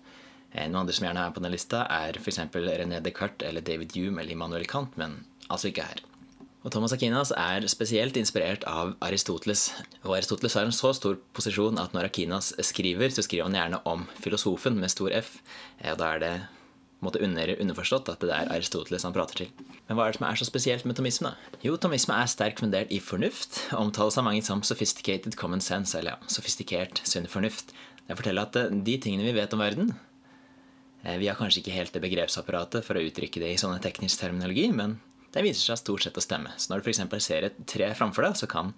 Eh, 0.57 0.67
noen 0.71 0.87
andre 0.87 0.97
som 0.97 1.07
gjerne 1.07 1.29
er 1.29 1.37
på 1.37 1.45
den 1.45 1.53
lista, 1.53 1.85
er 1.93 2.17
f.eks. 2.17 2.41
René 2.57 3.03
Descartes 3.05 3.47
eller 3.47 3.65
David 3.65 3.93
Hume 3.99 4.23
eller 4.23 4.33
Immanuel 4.33 4.67
Kant, 4.71 4.97
men 4.97 5.21
altså 5.53 5.69
ikke 5.71 5.85
her. 5.85 6.01
Og 6.67 6.73
Thomas 6.75 6.91
Akinas 6.97 7.31
er 7.39 7.63
spesielt 7.71 8.17
inspirert 8.19 8.65
av 8.67 8.97
Aristoteles. 9.05 9.69
Og 10.03 10.17
Aristoteles 10.17 10.57
har 10.59 10.67
en 10.67 10.75
så 10.75 10.91
stor 10.97 11.21
posisjon 11.37 11.79
at 11.79 11.93
når 11.95 12.09
Akinas 12.09 12.51
skriver, 12.67 13.13
så 13.15 13.23
skriver 13.23 13.47
han 13.47 13.55
gjerne 13.55 13.83
om 13.87 14.09
filosofen 14.19 14.81
med 14.81 14.91
stor 14.91 15.15
F. 15.15 15.37
Eh, 15.79 15.93
og 15.93 16.01
da 16.01 16.15
er 16.17 16.25
det 16.25 16.35
måte 17.05 17.21
under, 17.23 17.53
underforstått 17.61 18.09
at 18.11 18.25
det 18.25 18.33
er 18.33 18.51
Aristoteles 18.57 19.05
han 19.07 19.15
prater 19.15 19.45
til. 19.45 19.53
Men 19.87 19.99
hva 19.99 20.09
er 20.09 20.15
det 20.15 20.19
som 20.19 20.27
er 20.27 20.41
så 20.41 20.49
spesielt 20.49 20.89
med 20.89 20.99
tomisme? 20.99 21.37
Jo, 21.63 21.77
tomisme 21.79 22.17
er 22.17 22.33
sterkt 22.33 22.65
fundert 22.65 22.91
i 22.91 22.99
fornuft. 23.05 23.61
Omtales 23.77 24.19
av 24.19 24.27
mange 24.27 24.43
som 24.47 24.65
sophisticated 24.67 25.37
common 25.39 25.63
sense, 25.63 25.95
eller 25.99 26.17
ja, 26.17 26.33
sofistikert 26.33 27.05
sunn 27.07 27.31
fornuft. 27.31 27.77
Det 28.09 28.19
forteller 28.19 28.49
at 28.49 28.59
eh, 28.59 28.75
de 28.87 28.99
tingene 29.03 29.29
vi 29.29 29.37
vet 29.39 29.55
om 29.55 29.63
verden, 29.63 29.95
vi 31.21 31.29
har 31.31 31.39
kanskje 31.39 31.63
ikke 31.63 31.75
helt 31.77 31.95
det 31.95 32.03
begrepsapparatet 32.03 32.87
for 32.87 32.99
å 32.99 33.05
uttrykke 33.07 33.43
det 33.43 33.53
i 33.55 33.59
sånne 33.61 33.79
teknisk 33.85 34.21
terminologi, 34.21 34.69
men 34.75 34.99
det 35.35 35.45
viser 35.45 35.71
seg 35.71 35.83
stort 35.83 36.07
sett 36.07 36.19
å 36.19 36.25
stemme. 36.25 36.55
Så 36.57 36.73
når 36.73 36.83
du 36.83 36.89
f.eks. 36.91 37.03
ser 37.25 37.49
et 37.51 37.59
tre 37.69 37.91
framfor 37.99 38.27
deg, 38.27 38.39
så 38.41 38.49
kan 38.51 38.73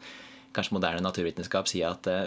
kanskje 0.56 0.76
moderne 0.76 1.04
naturvitenskap 1.04 1.70
si 1.70 1.85
at 1.87 2.08
eh, 2.11 2.26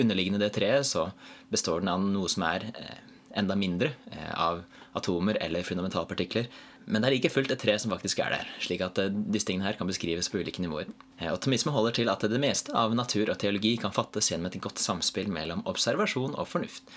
underliggende 0.00 0.40
det 0.42 0.52
treet 0.56 0.86
så 0.88 1.10
består 1.52 1.82
den 1.82 1.92
av 1.92 2.02
noe 2.02 2.30
som 2.32 2.46
er 2.48 2.70
eh, 2.72 2.98
enda 3.38 3.54
mindre 3.58 3.92
av 4.34 4.62
atomer 4.96 5.36
eller 5.44 5.66
fundamentalpartikler. 5.66 6.48
Men 6.88 7.02
det 7.02 7.10
er 7.10 7.14
like 7.18 7.30
fullt 7.32 7.52
et 7.52 7.60
tre 7.60 7.74
som 7.80 7.92
faktisk 7.92 8.22
er 8.24 8.32
der, 8.32 8.48
slik 8.64 8.80
at 8.86 8.96
disse 9.28 9.50
tingene 9.50 9.66
her 9.68 9.76
kan 9.76 9.88
beskrives 9.90 10.30
på 10.32 10.40
ulike 10.40 10.62
nivåer. 10.64 10.88
Automisme 11.28 11.74
holder 11.74 11.98
til 11.98 12.08
at 12.08 12.24
det 12.24 12.40
meste 12.40 12.72
av 12.72 12.96
natur 12.96 13.28
og 13.28 13.36
teologi 13.42 13.74
kan 13.80 13.92
fattes 13.94 14.30
gjennom 14.32 14.48
et 14.48 14.56
godt 14.64 14.80
samspill 14.80 15.28
mellom 15.32 15.60
observasjon 15.68 16.38
og 16.38 16.48
fornuft. 16.48 16.88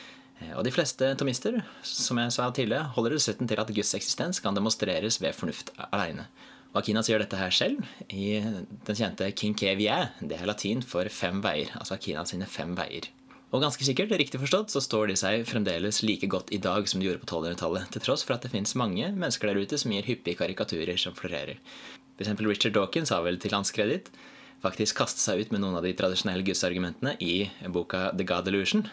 Og 0.58 0.66
de 0.66 0.74
fleste 0.74 1.12
tomister 1.20 1.60
som 1.86 2.20
jeg 2.22 2.34
sa 2.36 2.50
tidligere, 2.50 2.90
holder 2.96 3.18
dessuten 3.18 3.50
til 3.50 3.62
at 3.62 3.72
Guds 3.76 3.94
eksistens 3.98 4.42
kan 4.44 4.58
demonstreres 4.58 5.20
ved 5.22 5.38
fornuft 5.38 5.72
alene. 5.92 6.28
Og 6.72 6.82
Akinas 6.82 7.10
gjør 7.12 7.26
dette 7.26 7.40
her 7.40 7.52
selv 7.52 7.82
i 8.08 8.40
den 8.88 8.98
kjente 8.98 9.28
Kinkevie. 9.36 9.98
Det 10.24 10.38
er 10.38 10.48
latin 10.48 10.84
for 10.86 11.08
fem 11.12 11.42
veier. 11.44 11.74
Altså 11.78 11.98
Akinas 11.98 12.32
sine 12.32 12.48
fem 12.48 12.78
veier. 12.78 13.10
Og 13.52 13.60
ganske 13.60 13.84
sikkert, 13.84 14.14
riktig 14.16 14.40
forstått, 14.40 14.72
så 14.72 14.80
står 14.80 15.10
de 15.12 15.18
seg 15.20 15.44
fremdeles 15.50 16.00
like 16.08 16.30
godt 16.32 16.54
i 16.56 16.62
dag 16.64 16.88
som 16.88 17.02
de 17.02 17.10
gjorde 17.10 17.20
på 17.26 17.28
1200-tallet, 17.28 17.90
til 17.92 18.04
tross 18.06 18.24
for 18.24 18.38
at 18.38 18.46
det 18.46 18.54
finnes 18.54 18.78
mange 18.80 19.10
mennesker 19.12 19.52
der 19.52 19.60
ute 19.60 19.80
som 19.82 19.92
gir 19.92 20.08
hyppige 20.08 20.40
karikaturer 20.40 20.96
som 20.96 21.18
florerer. 21.18 21.60
F.eks. 22.16 22.32
Richard 22.40 22.78
Dawkins 22.78 23.12
har 23.12 23.26
vel 23.28 23.42
til 23.44 23.52
hans 23.58 23.76
kreditt 23.76 24.08
faktisk 24.62 25.00
kastet 25.02 25.24
seg 25.24 25.42
ut 25.42 25.54
med 25.54 25.64
noen 25.64 25.80
av 25.80 25.86
de 25.86 25.94
tradisjonelle 25.98 26.46
gudsargumentene 26.46 27.16
i 27.24 27.50
boka 27.74 28.10
The 28.14 28.26
God 28.28 28.50
Illusion. 28.52 28.86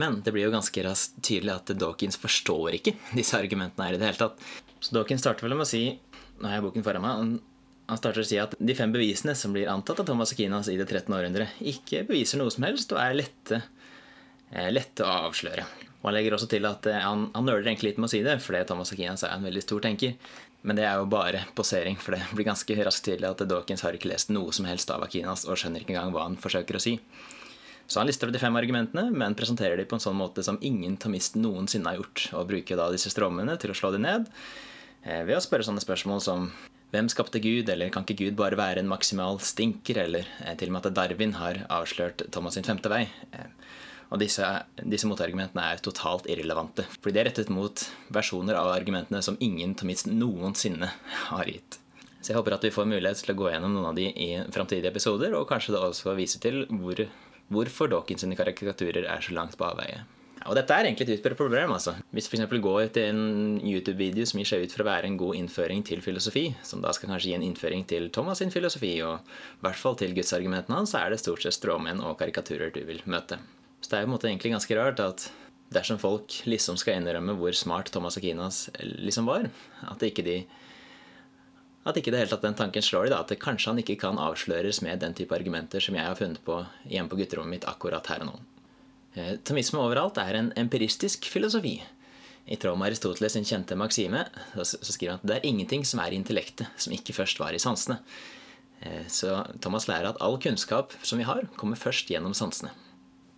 Men 0.00 0.20
det 0.24 0.32
blir 0.34 0.46
jo 0.46 0.54
ganske 0.54 0.84
raskt 0.86 1.20
tydelig 1.26 1.54
at 1.58 1.72
Dawkins 1.78 2.18
forstår 2.20 2.78
ikke 2.80 2.96
disse 3.18 3.38
argumentene 3.38 3.88
her 3.88 3.98
i 3.98 4.00
det 4.00 4.10
hele 4.10 4.20
tatt. 4.20 4.50
Så 4.80 4.96
Dawkins 4.96 5.24
starter 5.24 5.46
vel 5.46 5.58
med 5.58 5.68
å 5.68 5.70
si 5.70 5.84
Nå 6.40 6.48
har 6.48 6.56
jeg 6.56 6.64
boken 6.64 6.84
foran 6.86 7.04
meg. 7.04 7.40
Han 7.90 7.98
starter 8.00 8.22
å 8.22 8.28
si 8.30 8.38
at 8.40 8.54
de 8.56 8.74
fem 8.78 8.92
bevisene 8.94 9.34
som 9.36 9.52
blir 9.52 9.68
antatt 9.68 9.98
av 10.00 10.06
Thomas 10.08 10.32
Aquinas 10.32 10.70
i 10.72 10.78
det 10.78 10.86
13. 10.88 11.12
århundre, 11.12 11.50
ikke 11.60 12.06
beviser 12.08 12.40
noe 12.40 12.52
som 12.54 12.64
helst 12.64 12.94
og 12.94 13.00
er 13.02 13.18
lette 13.18 13.58
Eh, 14.50 14.70
lette 14.74 15.06
å 15.06 15.10
avsløre. 15.28 15.64
Og 16.00 16.08
Han 16.08 16.16
legger 16.16 16.34
også 16.34 16.48
til 16.50 16.66
at 16.66 16.86
eh, 16.90 17.02
han, 17.04 17.28
han 17.34 17.46
nøler 17.46 17.68
egentlig 17.68 17.92
litt 17.92 18.00
med 18.02 18.08
å 18.08 18.12
si 18.12 18.22
det, 18.26 18.38
fordi 18.42 18.64
Thomas 18.66 18.90
Aquinas 18.94 19.22
er 19.26 19.36
en 19.36 19.46
veldig 19.46 19.62
stor 19.62 19.84
tenker. 19.84 20.16
Men 20.66 20.76
det 20.76 20.84
er 20.84 20.98
jo 20.98 21.06
bare 21.08 21.44
posering, 21.56 21.96
for 22.00 22.16
det 22.16 22.24
blir 22.34 22.48
ganske 22.50 22.78
raskt 22.84 23.06
tydelig 23.06 23.30
at 23.30 23.44
Dawkins 23.48 23.84
har 23.86 23.96
ikke 23.96 24.10
lest 24.10 24.32
noe 24.34 24.52
som 24.52 24.66
helst 24.68 24.90
av 24.92 25.06
Aquinas 25.06 25.46
og 25.46 25.60
skjønner 25.60 25.84
ikke 25.84 25.94
engang 25.94 26.12
hva 26.16 26.26
han 26.26 26.36
forsøker 26.40 26.76
å 26.76 26.82
si. 26.82 26.98
Så 27.90 27.98
han 27.98 28.06
lister 28.06 28.28
opp 28.28 28.34
de 28.36 28.38
fem 28.38 28.54
argumentene, 28.54 29.08
men 29.10 29.34
presenterer 29.34 29.80
de 29.80 29.86
på 29.90 29.98
en 29.98 30.02
sånn 30.04 30.18
måte 30.18 30.44
som 30.46 30.60
ingen 30.62 30.94
tamist 31.02 31.34
noensinne 31.34 31.90
har 31.90 31.98
gjort, 31.98 32.28
og 32.38 32.50
bruker 32.52 32.78
da 32.78 32.86
disse 32.94 33.10
strommene 33.10 33.56
til 33.58 33.72
å 33.72 33.76
slå 33.76 33.90
de 33.96 34.02
ned 34.04 34.28
eh, 35.02 35.24
ved 35.26 35.34
å 35.34 35.42
spørre 35.42 35.66
sånne 35.66 35.82
spørsmål 35.82 36.22
som 36.22 36.52
hvem 36.94 37.10
skapte 37.10 37.42
Gud, 37.42 37.68
eller 37.70 37.90
kan 37.90 38.06
ikke 38.06 38.18
Gud 38.22 38.38
bare 38.38 38.58
være 38.58 38.82
en 38.82 38.90
maksimal 38.90 39.42
stinker, 39.42 39.98
eller 40.04 40.30
til 40.58 40.70
og 40.70 40.76
med 40.76 40.86
at 40.86 40.96
Darwin 40.96 41.34
har 41.38 41.64
avslørt 41.70 42.24
Thomas 42.34 42.58
sin 42.58 42.66
femte 42.66 42.90
vei. 42.90 43.04
Og 44.10 44.18
disse, 44.18 44.46
disse, 44.82 45.06
motargumentene 45.06 45.68
er 45.70 45.82
totalt 45.82 46.26
irrelevante. 46.30 46.86
Fordi 46.98 47.14
de 47.14 47.22
er 47.22 47.28
rettet 47.30 47.52
mot 47.54 47.84
versjoner 48.10 48.58
av 48.58 48.72
argumentene 48.72 49.22
som 49.22 49.38
ingen 49.38 49.76
tomist 49.78 50.10
noensinne 50.10 50.90
har 51.28 51.50
gitt. 51.50 51.78
Så 52.20 52.32
jeg 52.32 52.40
håper 52.40 52.56
at 52.56 52.66
vi 52.66 52.72
får 52.74 52.90
mulighet 52.90 53.22
til 53.22 53.32
å 53.32 53.38
gå 53.38 53.52
gjennom 53.52 53.72
noen 53.76 53.92
av 53.92 53.96
de 53.96 54.10
i 54.10 54.32
framtidige 54.52 54.90
episoder, 54.90 55.36
og 55.38 55.46
kanskje 55.48 55.76
det 55.76 55.84
også 55.86 56.16
vise 56.18 56.42
til 56.42 56.64
hvor, 56.74 57.06
hvorfor 57.50 57.90
Dawkins 57.90 58.24
sine 58.24 58.38
karikaturer 58.38 59.04
er 59.04 59.22
så 59.24 59.34
langt 59.36 59.58
på 59.58 59.66
avveie. 59.66 60.04
Og 60.48 60.56
dette 60.56 60.72
er 60.72 60.86
egentlig 60.88 61.04
et 61.04 61.18
utbredt 61.18 61.36
problem. 61.36 61.72
altså. 61.74 61.92
Hvis 62.16 62.30
du 62.30 62.36
f.eks. 62.36 62.60
går 62.64 62.86
til 62.94 63.10
en 63.10 63.60
YouTube-video 63.60 64.24
som 64.24 64.40
gir 64.40 64.48
seg 64.48 64.64
ut 64.64 64.72
for 64.72 64.84
å 64.84 64.88
være 64.88 65.10
en 65.10 65.18
god 65.20 65.36
innføring 65.36 65.82
til 65.84 66.00
filosofi, 66.00 66.46
som 66.64 66.80
da 66.80 66.94
skal 66.96 67.12
kanskje 67.12 67.32
gi 67.32 67.36
en 67.36 67.44
innføring 67.44 67.84
til 67.90 68.08
Thomas 68.14 68.40
sin 68.40 68.52
filosofi, 68.54 68.94
og 69.04 69.20
i 69.20 69.66
hvert 69.66 69.80
fall 69.82 69.98
til 70.00 70.16
gudsargumentene 70.16 70.78
hans, 70.78 70.94
så 70.94 71.02
er 71.02 71.12
det 71.12 71.20
stort 71.20 71.44
sett 71.44 71.58
stråmenn 71.58 72.00
og 72.00 72.16
karikaturer 72.22 72.72
du 72.72 72.80
vil 72.88 73.04
møte. 73.04 73.36
Så 73.80 73.92
det 73.92 73.98
er 73.98 74.04
jo 74.04 74.08
på 74.08 74.10
en 74.10 74.16
måte 74.16 74.30
egentlig 74.30 74.54
ganske 74.56 74.80
rart 74.80 75.04
at 75.04 75.28
dersom 75.74 76.00
folk 76.00 76.40
liksom 76.48 76.80
skal 76.80 76.98
innrømme 76.98 77.36
hvor 77.38 77.54
smart 77.54 77.92
Thomas 77.92 78.16
Aquinas 78.18 78.68
liksom 78.80 79.28
var, 79.28 79.50
at 79.92 80.08
ikke 80.08 80.24
de 80.26 80.40
at 81.88 81.96
ikke 81.96 82.12
det 82.12 82.20
hele 82.20 82.32
tatt 82.32 82.44
den 82.44 82.56
tanken 82.58 82.84
slår 82.84 83.08
de 83.08 83.14
da, 83.14 83.20
at 83.24 83.40
kanskje 83.40 83.72
han 83.72 83.80
ikke 83.80 83.96
kan 84.02 84.20
avsløres 84.20 84.82
med 84.84 85.00
den 85.00 85.14
type 85.16 85.32
argumenter 85.36 85.80
som 85.80 85.96
jeg 85.96 86.04
har 86.04 86.18
funnet 86.18 86.42
på 86.44 86.58
hjemme 86.90 87.08
på 87.08 87.20
gutterommet 87.22 87.56
mitt 87.56 87.68
akkurat 87.68 88.10
her 88.12 88.24
og 88.26 88.32
nå. 88.32 88.34
Eh, 89.16 89.32
Tomisme 89.46 89.80
overalt 89.80 90.20
er 90.20 90.36
en 90.36 90.52
empiristisk 90.60 91.30
filosofi. 91.32 91.78
I 92.50 92.58
tråd 92.60 92.76
med 92.78 92.90
Aristoteles 92.90 93.36
sin 93.36 93.46
kjente 93.46 93.76
maksime 93.78 94.24
så 94.56 94.66
skriver 94.82 95.14
han 95.14 95.22
at 95.22 95.28
det 95.28 95.38
er 95.38 95.48
ingenting 95.48 95.84
som 95.86 96.02
er 96.02 96.12
i 96.12 96.18
intellektet 96.18 96.68
som 96.80 96.92
ikke 96.94 97.16
først 97.16 97.40
var 97.40 97.56
i 97.56 97.62
sansene. 97.62 98.00
Eh, 98.84 99.06
så 99.08 99.40
Thomas 99.64 99.88
lærer 99.88 100.12
at 100.12 100.20
all 100.20 100.38
kunnskap 100.42 100.92
som 101.02 101.20
vi 101.20 101.28
har, 101.28 101.46
kommer 101.56 101.80
først 101.80 102.12
gjennom 102.12 102.36
sansene. 102.36 102.74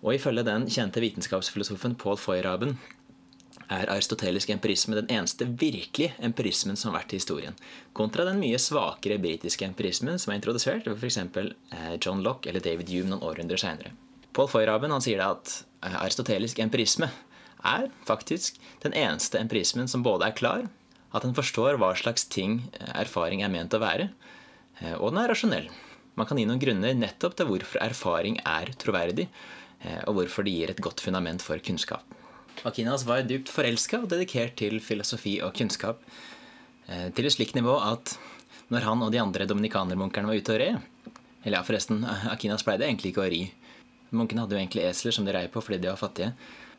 Og 0.02 0.16
ifølge 0.16 0.42
den 0.46 0.66
kjente 0.66 1.02
vitenskapsfilosofen 1.02 1.94
Paul 1.94 2.18
Feuerhaben 2.18 2.74
er 3.72 3.90
aristotelisk 3.92 4.50
empirisme 4.52 4.96
den 4.98 5.10
eneste 5.12 5.46
virkelige 5.46 6.14
empirismen 6.24 6.78
som 6.78 6.90
har 6.90 7.00
vært 7.00 7.14
i 7.14 7.20
historien, 7.20 7.56
kontra 7.96 8.26
den 8.28 8.40
mye 8.42 8.60
svakere 8.60 9.20
britiske 9.22 9.66
empirismen 9.66 10.20
som 10.20 10.32
er 10.32 10.40
introdusert 10.40 10.88
ved 10.88 10.98
f.eks. 10.98 11.18
Eh, 11.18 11.94
John 11.98 12.22
Locke 12.24 12.50
eller 12.50 12.64
David 12.64 12.92
Hume 12.92 13.12
noen 13.12 13.24
århundrer 13.24 13.60
seinere. 13.60 13.94
Paul 14.32 14.48
Feuerhaben 14.48 14.94
sier 15.04 15.22
da 15.22 15.32
at 15.36 15.54
eh, 15.84 15.98
aristotelisk 16.02 16.62
empirisme 16.64 17.10
er 17.62 17.88
faktisk 18.08 18.58
den 18.82 18.96
eneste 18.98 19.38
empirismen 19.38 19.88
som 19.90 20.04
både 20.04 20.28
er 20.28 20.36
klar, 20.36 20.66
at 21.12 21.26
den 21.26 21.36
forstår 21.36 21.78
hva 21.80 21.92
slags 21.98 22.26
ting 22.32 22.62
eh, 22.78 22.92
erfaring 23.04 23.44
er 23.44 23.52
ment 23.52 23.76
å 23.76 23.82
være, 23.82 24.10
og 24.98 25.12
den 25.12 25.18
er 25.20 25.28
rasjonell. 25.30 25.66
Man 26.18 26.26
kan 26.26 26.38
gi 26.40 26.46
noen 26.48 26.58
grunner 26.58 26.96
nettopp 26.96 27.36
til 27.38 27.46
hvorfor 27.46 27.78
erfaring 27.84 28.40
er 28.40 28.72
troverdig, 28.80 29.28
og 30.08 30.16
hvorfor 30.16 30.46
det 30.46 30.54
gir 30.56 30.72
et 30.72 30.80
godt 30.82 31.04
fundament 31.04 31.44
for 31.44 31.60
kunnskap. 31.62 32.02
Akinas 32.62 33.04
var 33.08 33.24
dypt 33.26 33.50
forelska 33.50 34.02
og 34.04 34.10
dedikert 34.12 34.54
til 34.60 34.78
filosofi 34.84 35.38
og 35.42 35.54
kunnskap. 35.56 36.02
Eh, 36.86 37.08
til 37.14 37.26
et 37.26 37.34
slikt 37.34 37.56
nivå 37.58 37.74
at 37.82 38.16
når 38.72 38.86
han 38.86 39.04
og 39.04 39.12
de 39.12 39.20
andre 39.22 39.46
dominikanermunkerne 39.50 40.30
var 40.30 40.38
ute 40.38 40.54
og 40.54 40.60
red 40.62 40.78
Eller 41.44 41.58
ja, 41.58 41.62
forresten, 41.66 42.04
Akinas 42.30 42.62
pleide 42.62 42.86
egentlig 42.86 43.12
ikke 43.12 43.24
å 43.24 43.30
ri. 43.30 43.42
Munkene 44.14 44.44
hadde 44.44 44.54
jo 44.54 44.60
egentlig 44.60 44.84
esler 44.86 45.14
som 45.16 45.26
de 45.26 45.34
rei 45.34 45.48
på 45.50 45.62
fordi 45.64 45.80
de 45.82 45.90
var 45.90 45.98
fattige. 45.98 46.34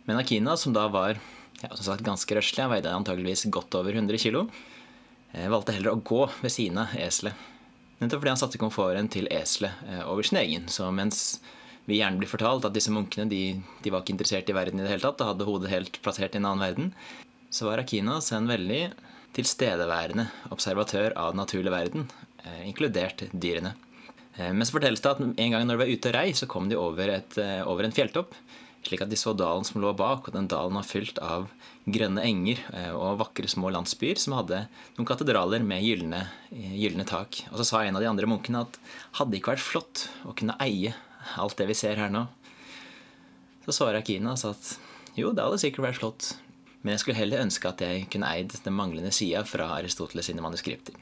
Men 0.08 0.20
Akinas, 0.22 0.63
som 0.63 0.75
da 0.75 0.86
var 0.88 1.18
ja, 1.62 1.70
som 1.74 1.84
sagt, 1.84 2.06
ganske 2.06 2.38
røslig, 2.38 2.70
veide 2.72 2.94
antageligvis 2.96 3.46
godt 3.51 3.75
over 3.75 3.96
100 3.96 4.20
kg, 4.24 4.46
eh, 5.34 5.50
valgte 5.51 5.75
heller 5.75 5.92
å 5.92 6.00
gå 6.00 6.22
ved 6.39 6.51
siden 6.51 6.80
av 6.86 6.96
eselet. 6.96 7.36
Nettopp 8.00 8.24
fordi 8.24 8.32
han 8.32 8.39
satte 8.39 8.60
komforten 8.60 9.12
til 9.12 9.27
eselet 9.32 10.08
over 10.10 10.25
sin 10.27 10.39
egen. 10.42 10.65
Så 10.68 10.88
mens 10.92 11.39
vi 11.86 12.00
gjerne 12.00 12.20
blir 12.22 12.32
fortalt 12.32 12.66
at 12.68 12.75
disse 12.75 12.92
munkene 12.94 13.28
de, 13.32 13.42
de, 13.84 13.92
var 13.92 14.04
ikke 14.04 14.16
interessert 14.16 14.50
i 14.50 14.56
verden 14.56 14.80
i 14.80 14.86
det 14.86 14.94
hele 14.94 15.04
tatt 15.04 15.22
og 15.24 15.34
hadde 15.34 15.48
hodet 15.48 15.72
helt 15.74 16.00
plassert 16.06 16.36
i 16.36 16.40
en 16.40 16.48
annen 16.48 16.63
verden, 16.63 16.92
så 17.54 17.68
var 17.68 17.82
Akinas 17.84 18.32
en 18.34 18.48
veldig 18.50 18.84
tilstedeværende 19.34 20.28
observatør 20.54 21.16
av 21.20 21.34
den 21.34 21.42
naturlige 21.44 21.74
verden, 21.74 22.08
eh, 22.46 22.63
inkludert 22.70 23.25
dyrene. 23.34 23.74
Eh, 24.38 24.52
men 24.54 24.66
så 24.66 24.78
fortelles 24.78 25.02
det 25.02 25.12
at 25.12 25.22
en 25.22 25.56
gang 25.56 25.66
når 25.66 25.75
de 25.75 25.82
var 25.84 25.94
ute 25.94 26.12
og 26.12 26.16
rei, 26.16 26.28
så 26.32 26.48
kom 26.50 26.70
de 26.70 26.80
over, 26.80 27.10
et, 27.10 27.38
eh, 27.38 27.62
over 27.68 27.84
en 27.84 27.96
fjelltopp. 27.96 28.34
Slik 28.84 29.02
at 29.02 29.10
de 29.10 29.16
så 29.16 29.32
dalen 29.36 29.63
som 29.63 29.80
lå 29.82 29.94
bak, 29.96 30.28
og 30.28 30.34
den 30.34 30.48
dalen 30.48 30.75
var 30.75 30.84
fylt 30.84 31.18
av 31.24 31.48
grønne 31.88 32.20
enger 32.20 32.60
og 32.92 33.18
vakre 33.22 33.48
små 33.48 33.72
landsbyer 33.72 34.20
som 34.20 34.36
hadde 34.36 34.68
noen 34.98 35.08
katedraler 35.08 35.63
med 35.63 35.80
gylne 35.84 37.06
tak. 37.08 37.46
Og 37.52 37.60
så 37.60 37.66
sa 37.66 37.84
en 37.84 37.96
av 37.96 38.04
de 38.04 38.10
andre 38.12 38.28
munkene 38.28 38.68
at 38.68 38.75
hadde 39.13 39.32
det 39.32 39.40
ikke 39.40 39.56
vært 39.56 39.63
flott 39.63 40.10
å 40.28 40.36
kunne 40.36 40.58
eie 40.60 40.92
alt 41.42 41.58
det 41.60 41.70
vi 41.70 41.77
ser 41.77 42.00
her 42.00 42.12
nå. 42.13 42.25
Så 43.65 43.75
svarer 43.77 44.01
Akina 44.01 44.34
og 44.34 44.42
sa 44.42 44.51
at 44.51 44.74
jo, 45.15 45.32
det 45.32 45.44
hadde 45.46 45.62
sikkert 45.62 45.88
vært 45.88 46.00
flott, 46.01 46.30
men 46.82 46.96
jeg 46.96 47.03
skulle 47.03 47.20
heller 47.20 47.44
ønske 47.46 47.70
at 47.70 47.82
jeg 47.86 48.08
kunne 48.12 48.30
eid 48.34 48.56
den 48.65 48.75
manglende 48.75 49.13
sida 49.15 49.44
fra 49.48 49.70
Aristoteles 49.77 50.27
sine 50.27 50.44
manuskripter. 50.44 50.98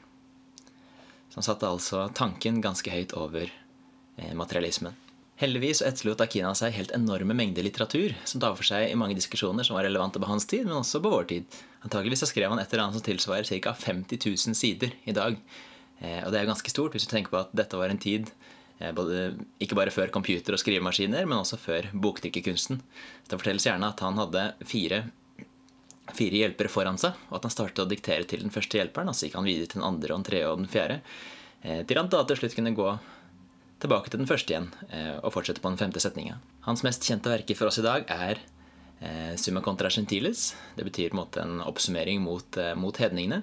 Så 1.32 1.40
han 1.40 1.46
satte 1.46 1.70
altså 1.70 2.04
tanken 2.14 2.60
ganske 2.62 2.92
høyt 2.92 3.14
over 3.16 3.48
eh, 3.48 4.34
materialismen. 4.36 4.94
Heldigvis 5.40 5.80
etterlot 5.82 6.20
Akina 6.22 6.52
seg 6.54 6.74
helt 6.76 6.92
enorme 6.94 7.34
mengder 7.34 7.64
litteratur 7.64 8.12
som 8.28 8.42
tar 8.42 8.52
for 8.54 8.68
seg 8.68 8.90
i 8.90 8.98
mange 9.00 9.16
diskusjoner 9.18 9.66
som 9.66 9.78
var 9.78 9.88
relevante 9.88 10.20
på 10.22 10.28
hans 10.28 10.46
tid, 10.46 10.68
men 10.68 10.76
også 10.76 11.00
på 11.02 11.10
vår 11.10 11.30
tid. 11.32 11.56
Antageligvis 11.82 12.22
så 12.22 12.28
skrev 12.30 12.52
han 12.52 12.60
et 12.62 12.70
eller 12.70 12.84
annet 12.84 13.00
som 13.00 13.06
tilsvarer 13.08 13.48
ca. 13.48 13.72
50 13.74 14.20
000 14.28 14.58
sider 14.60 14.92
i 15.08 15.16
dag. 15.16 15.40
Eh, 15.98 16.20
og 16.20 16.30
det 16.30 16.42
er 16.42 16.50
ganske 16.52 16.70
stort 16.70 16.94
hvis 16.94 17.08
du 17.08 17.10
tenker 17.10 17.32
på 17.32 17.40
at 17.40 17.56
dette 17.56 17.80
var 17.80 17.90
en 17.90 18.02
tid 18.02 18.30
både, 18.96 19.32
ikke 19.62 19.76
bare 19.78 19.92
før 19.94 20.10
computer 20.14 20.56
og 20.56 20.60
skrivemaskiner, 20.60 21.26
men 21.28 21.38
også 21.38 21.58
før 21.60 21.88
boktrykkerkunsten. 21.94 22.80
Det 23.28 23.38
fortelles 23.38 23.66
gjerne 23.68 23.90
at 23.92 24.02
han 24.02 24.18
hadde 24.20 24.44
fire, 24.68 25.02
fire, 26.10 26.40
hjelpere 26.42 26.72
foran 26.72 27.00
seg, 27.00 27.18
og 27.30 27.38
at 27.38 27.48
han 27.48 27.54
startet 27.54 27.84
å 27.84 27.88
diktere 27.90 28.26
til 28.28 28.44
den 28.44 28.54
første 28.54 28.80
hjelperen, 28.80 29.12
og 29.12 29.18
så 29.18 29.28
gikk 29.28 29.38
han 29.38 29.48
videre 29.48 29.70
til 29.70 29.80
den 29.80 29.88
andre 29.88 30.14
og 30.14 30.22
den 30.22 30.28
tredje 30.30 30.52
og 30.52 30.62
den 30.62 30.72
fjerde, 30.72 31.00
eh, 31.62 31.82
til 31.86 32.00
han 32.00 32.10
da 32.12 32.22
til 32.26 32.40
slutt 32.40 32.56
kunne 32.58 32.74
gå 32.76 32.88
tilbake 33.82 34.10
til 34.10 34.22
den 34.22 34.30
første 34.30 34.54
igjen 34.54 34.70
eh, 34.90 35.14
og 35.18 35.32
fortsette 35.34 35.62
på 35.62 35.72
den 35.72 35.80
femte 35.80 36.02
setninga. 36.02 36.40
Hans 36.66 36.84
mest 36.86 37.06
kjente 37.06 37.30
verker 37.32 37.58
for 37.58 37.70
oss 37.70 37.80
i 37.82 37.86
dag 37.86 38.10
er 38.10 38.42
Summa 39.34 39.58
contra 39.58 39.88
gentiles. 39.90 40.52
Det 40.76 40.84
betyr 40.86 41.08
på 41.10 41.16
en, 41.16 41.18
måte, 41.18 41.42
en 41.42 41.56
oppsummering 41.66 42.20
mot, 42.22 42.58
mot 42.78 42.94
hedningene. 43.02 43.40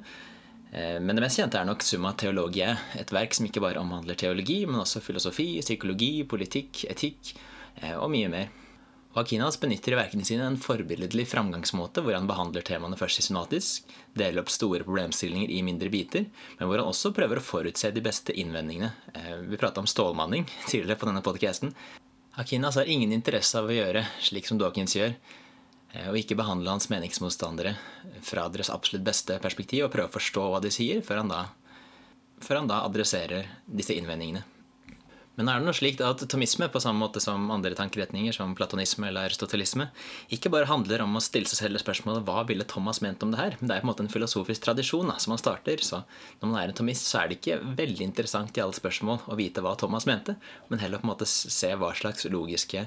Eh, 0.72 1.00
men 1.02 1.16
det 1.16 1.24
mest 1.26 1.40
kjente 1.42 1.60
er 1.60 1.68
nok 1.68 1.84
Summa 1.86 2.14
Theologia, 2.18 2.76
et 3.00 3.14
verk 3.14 3.34
som 3.36 3.48
ikke 3.48 3.64
bare 3.64 3.82
omhandler 3.82 4.18
teologi, 4.20 4.62
men 4.70 4.82
også 4.84 5.02
filosofi, 5.02 5.52
psykologi, 5.64 6.12
politikk, 6.30 6.86
etikk 6.92 7.34
eh, 7.82 7.96
og 7.96 8.10
mye 8.14 8.32
mer. 8.32 8.50
Akinas 9.18 9.58
benytter 9.58 9.96
i 9.96 9.98
verkene 9.98 10.26
sine 10.28 10.46
en 10.46 10.60
forbilledlig 10.62 11.26
framgangsmåte 11.32 12.04
hvor 12.06 12.14
han 12.14 12.28
behandler 12.30 12.62
temaene 12.66 12.98
først 13.00 13.18
systematisk, 13.18 13.90
deler 14.14 14.44
opp 14.44 14.52
store 14.54 14.86
problemstillinger 14.86 15.50
i 15.50 15.64
mindre 15.66 15.90
biter, 15.90 16.28
men 16.60 16.70
hvor 16.70 16.78
han 16.78 16.92
også 16.92 17.12
prøver 17.18 17.42
å 17.42 17.44
forutse 17.44 17.90
de 17.96 18.04
beste 18.06 18.36
innvendingene. 18.38 18.92
Eh, 19.18 19.34
vi 19.50 19.58
prata 19.60 19.82
om 19.82 19.90
stålmanning 19.90 20.46
tidligere 20.70 21.00
på 21.02 21.10
denne 21.10 21.26
podcasten. 21.26 21.74
Akinas 22.40 22.78
har 22.78 22.88
ingen 22.88 23.12
interesse 23.12 23.58
av 23.58 23.68
å 23.68 23.74
gjøre 23.74 24.06
slik 24.24 24.46
som 24.48 24.62
Dawkins 24.62 24.94
gjør, 24.96 25.18
og 25.90 26.20
ikke 26.20 26.38
behandle 26.38 26.70
hans 26.76 26.90
meningsmotstandere 26.92 27.74
fra 28.26 28.46
deres 28.54 28.70
absolutt 28.74 29.08
beste 29.08 29.40
perspektiv 29.42 29.88
og 29.88 29.94
prøve 29.96 30.12
å 30.12 30.18
forstå 30.20 30.46
hva 30.52 30.62
de 30.62 30.72
sier, 30.74 31.02
før 31.06 31.24
han 31.24 31.34
da, 31.34 31.42
før 32.46 32.62
han 32.62 32.70
da 32.70 32.84
adresserer 32.86 33.50
disse 33.66 33.98
innvendingene. 33.98 34.46
Men 35.40 35.48
er 35.48 35.62
det 35.62 35.70
noe 35.70 35.78
slikt 35.78 36.02
at 36.04 36.20
tomisme, 36.28 36.68
på 36.68 36.82
samme 36.84 37.00
måte 37.00 37.22
som 37.24 37.46
andre 37.56 37.72
tankeretninger, 37.72 38.36
som 38.36 38.52
platonisme 38.60 39.08
eller 39.08 39.30
aristotelisme, 39.30 39.86
ikke 40.36 40.52
bare 40.52 40.68
handler 40.68 41.06
om 41.06 41.16
å 41.16 41.22
stille 41.24 41.48
seg 41.48 41.62
selv 41.62 41.80
spørsmålet 41.80 42.26
hva 42.28 42.42
ville 42.50 42.68
Thomas 42.68 43.00
ment 43.06 43.24
om 43.24 43.32
det 43.32 43.40
her, 43.40 43.56
men 43.62 43.72
det 43.72 43.78
er 43.78 43.86
på 43.86 43.88
en 43.88 43.92
måte 43.94 44.04
en 44.04 44.12
filosofisk 44.12 44.66
tradisjon 44.66 45.08
da, 45.08 45.16
som 45.16 45.32
man 45.32 45.40
starter. 45.40 45.80
Så 45.80 46.02
når 46.42 46.44
man 46.44 46.60
er 46.60 46.74
en 46.74 46.80
tomist, 46.82 47.08
så 47.08 47.22
er 47.22 47.32
det 47.32 47.40
ikke 47.40 47.62
veldig 47.80 48.04
interessant 48.10 48.60
i 48.60 48.66
alle 48.66 48.76
spørsmål 48.76 49.30
å 49.32 49.40
vite 49.40 49.64
hva 49.64 49.78
Thomas 49.80 50.10
mente, 50.10 50.36
men 50.68 50.84
heller 50.84 51.00
på 51.00 51.08
en 51.08 51.14
måte 51.14 51.30
se 51.30 51.72
hva 51.72 51.94
slags 51.96 52.28
logiske 52.28 52.84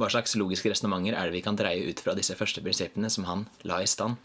hva 0.00 0.10
slags 0.10 0.34
logiske 0.38 0.70
resonnementer 0.70 1.16
er 1.16 1.28
det 1.28 1.36
vi 1.36 1.42
kan 1.44 1.58
dreie 1.58 1.86
ut 1.86 2.00
fra 2.02 2.16
disse 2.18 2.34
første 2.38 2.62
prinsippene 2.64 3.10
som 3.12 3.26
han 3.28 3.44
la 3.68 3.80
i 3.82 3.90
stand. 3.90 4.18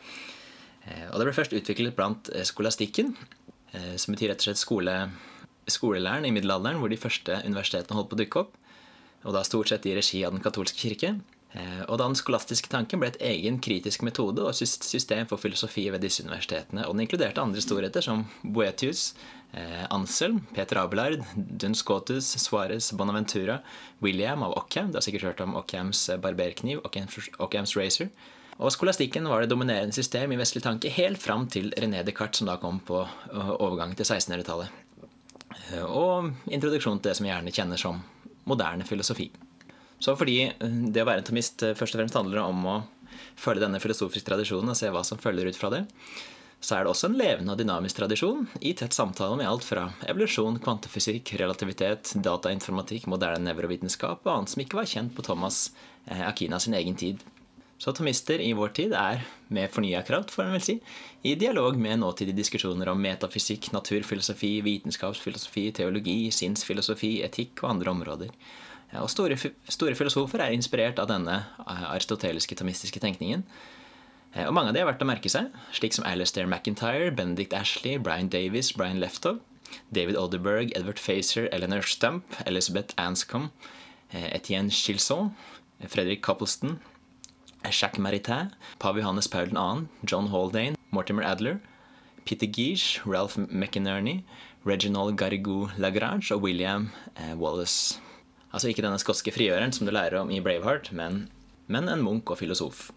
Eh, 0.86 1.08
og 1.12 1.20
Det 1.20 1.28
ble 1.28 1.36
først 1.36 1.58
utviklet 1.58 1.98
blant 1.98 2.32
eh, 2.34 2.46
skolastikken, 2.48 3.14
eh, 3.74 3.96
som 4.02 4.16
betyr 4.16 4.34
rett 4.34 4.42
og 4.42 4.50
slett 4.50 4.62
skole, 4.62 4.96
skolelæren 5.70 6.26
i 6.26 6.34
middelalderen, 6.34 6.82
hvor 6.82 6.90
de 6.90 6.98
første 6.98 7.42
universitetene 7.46 8.00
holdt 8.00 8.10
på 8.10 8.18
å 8.18 8.22
dukke 8.24 8.46
opp. 8.46 8.56
Og 9.28 9.36
da 9.36 9.44
stort 9.44 9.70
sett 9.70 9.86
i 9.86 9.94
regi 9.98 10.24
av 10.26 10.34
Den 10.34 10.44
katolske 10.44 10.80
kirke. 10.80 11.18
Og 11.90 11.96
den 11.98 12.14
skolastiske 12.14 12.70
tanken 12.70 13.02
ble 13.02 13.08
et 13.10 13.22
egen 13.26 13.56
kritisk 13.58 14.04
metode 14.06 14.44
og 14.46 14.54
system 14.54 15.26
for 15.26 15.42
filosofi 15.42 15.88
ved 15.90 16.04
disse 16.06 16.22
universitetene. 16.22 16.84
Og 16.86 16.94
den 16.94 17.08
inkluderte 17.08 17.42
andre 17.42 17.64
storheter 17.66 18.06
som 18.06 18.28
Boetius, 18.44 19.16
Eh, 19.52 19.86
Anselm, 19.90 20.42
Peter 20.54 20.78
Abelard, 20.78 21.24
Duns 21.36 21.84
Suarez, 22.20 22.92
Bonaventura, 22.92 23.60
William 24.00 24.44
av 24.44 24.52
Ockham. 24.52 24.92
Du 24.92 24.98
har 24.98 25.02
sikkert 25.02 25.22
hørt 25.22 25.42
om 25.42 25.56
Ockhams 25.56 26.10
eh, 26.10 26.18
barberkniv, 26.18 26.84
Ockhams 27.38 27.78
razor. 27.78 28.10
Og 28.60 28.72
skolastikken 28.76 29.26
var 29.28 29.42
det 29.42 29.50
dominerende 29.50 29.96
system 29.96 30.32
i 30.32 30.38
vestlig 30.38 30.62
tanke 30.64 30.92
helt 30.94 31.22
fram 31.22 31.48
til 31.50 31.72
René 31.80 32.04
Descartes, 32.06 32.44
som 32.44 32.52
da 32.52 32.60
kom 32.62 32.82
på 32.86 33.02
eh, 33.02 33.52
overgang 33.58 33.96
til 33.98 34.06
1600-tallet. 34.06 34.86
Og 35.90 36.30
introduksjon 36.54 37.00
til 37.00 37.10
det 37.10 37.18
som 37.18 37.26
vi 37.26 37.32
gjerne 37.32 37.54
kjenner 37.54 37.82
som 37.82 38.04
moderne 38.50 38.86
filosofi. 38.86 39.32
Så 40.00 40.16
fordi 40.16 40.52
det 40.60 41.04
å 41.04 41.08
være 41.08 41.24
en 41.24 41.28
tomist 41.28 41.64
først 41.76 41.96
og 41.96 42.00
fremst 42.00 42.18
handler 42.18 42.42
om 42.46 42.66
å 42.72 42.78
følge 43.40 43.64
denne 43.66 43.82
filosofiske 43.84 44.30
tradisjonen 44.30 44.72
og 44.72 44.78
se 44.80 44.92
hva 44.94 45.04
som 45.08 45.20
følger 45.20 45.50
ut 45.50 45.60
fra 45.60 45.72
det, 45.74 45.86
så 46.60 46.76
er 46.76 46.84
det 46.84 46.92
også 46.92 47.08
en 47.08 47.18
levende 47.20 47.54
og 47.54 47.60
dynamisk 47.62 48.02
tradisjon 48.02 48.44
i 48.60 48.74
tett 48.76 48.96
samtale 48.96 49.38
med 49.40 49.48
alt 49.48 49.64
fra 49.64 49.86
evolusjon, 50.12 50.60
kvantefysikk, 50.64 51.32
relativitet, 51.40 52.12
datainformatikk, 52.20 53.08
moderne 53.12 53.46
nevrovitenskap 53.48 54.26
og 54.26 54.34
annet 54.34 54.54
som 54.54 54.64
ikke 54.64 54.82
var 54.82 54.90
kjent 54.92 55.14
på 55.16 55.24
Thomas 55.24 55.70
eh, 56.06 56.26
Akina 56.28 56.60
sin 56.60 56.76
egen 56.76 57.00
tid. 57.00 57.24
Så 57.80 57.94
atomister 57.94 58.42
i 58.44 58.52
vår 58.52 58.74
tid 58.76 58.94
er, 59.00 59.22
med 59.56 59.72
fornya 59.72 60.02
kraft, 60.04 60.34
får 60.36 60.50
en 60.50 60.56
vel 60.58 60.64
si, 60.66 60.76
i 61.24 61.38
dialog 61.40 61.78
med 61.80 62.02
nåtidige 62.02 62.42
diskusjoner 62.42 62.92
om 62.92 63.00
metafysikk, 63.00 63.70
naturfilosofi, 63.72 64.58
vitenskapsfilosofi, 64.66 65.70
teologi, 65.78 66.26
sinnsfilosofi, 66.36 67.22
etikk 67.24 67.64
og 67.64 67.70
andre 67.78 67.94
områder. 67.94 68.34
Og 68.98 69.10
store, 69.12 69.38
store 69.70 69.96
filosofer 69.96 70.42
er 70.42 70.56
inspirert 70.56 70.98
av 71.02 71.12
denne 71.12 71.44
eh, 71.62 71.84
aristoteliske 71.92 72.58
tomistiske 72.58 73.02
tenkningen 73.04 73.46
Eh, 74.34 74.46
og 74.46 74.54
mange 74.54 74.70
av 74.70 74.76
de 74.76 74.84
har 74.84 74.90
vært 74.92 75.02
å 75.02 75.10
merke 75.10 75.32
seg, 75.32 75.50
slik 75.74 75.96
som 75.96 76.06
Alistair 76.06 76.50
McIntyre, 76.50 77.10
Benedict 77.16 77.54
Ashley, 77.58 77.98
Brian 77.98 78.30
Davis, 78.30 78.72
Brian 78.78 79.02
Leftov, 79.02 79.40
David 79.94 80.18
Oderberg, 80.18 80.74
Edward 80.78 81.02
Facer, 81.02 81.50
Eleanor 81.54 81.82
Stump, 81.86 82.38
Elizabeth 82.46 82.94
Anscombe, 82.98 83.50
eh, 84.12 84.30
Etienne 84.36 84.70
Chilson, 84.70 85.34
Fredrik 85.88 86.22
Copleston, 86.22 86.80
Jacques 87.66 88.00
Maritain, 88.00 88.54
Pav 88.80 88.98
Johannes 88.98 89.28
Paul 89.28 89.50
2., 89.50 89.88
John 90.06 90.28
Haldane, 90.28 90.78
Mortimer 90.92 91.24
Adler, 91.24 91.60
Peter 92.26 92.46
Giesch, 92.46 93.00
Ralph 93.06 93.38
McInerney, 93.38 94.24
Reginald 94.66 95.18
Garrigou 95.18 95.70
Lagrange 95.78 96.32
og 96.32 96.42
William 96.42 96.92
Wallace. 97.36 98.00
Altså 98.50 98.72
ikke 98.72 98.84
denne 98.86 99.00
skotske 99.02 99.34
frigjøreren 99.34 99.74
som 99.76 99.86
du 99.86 99.94
lærer 99.94 100.22
om 100.22 100.32
i 100.34 100.42
Braveheart, 100.42 100.92
men, 100.96 101.28
men 101.68 101.90
en 101.90 102.02
munk 102.02 102.32
og 102.34 102.40
filosof. 102.42 102.90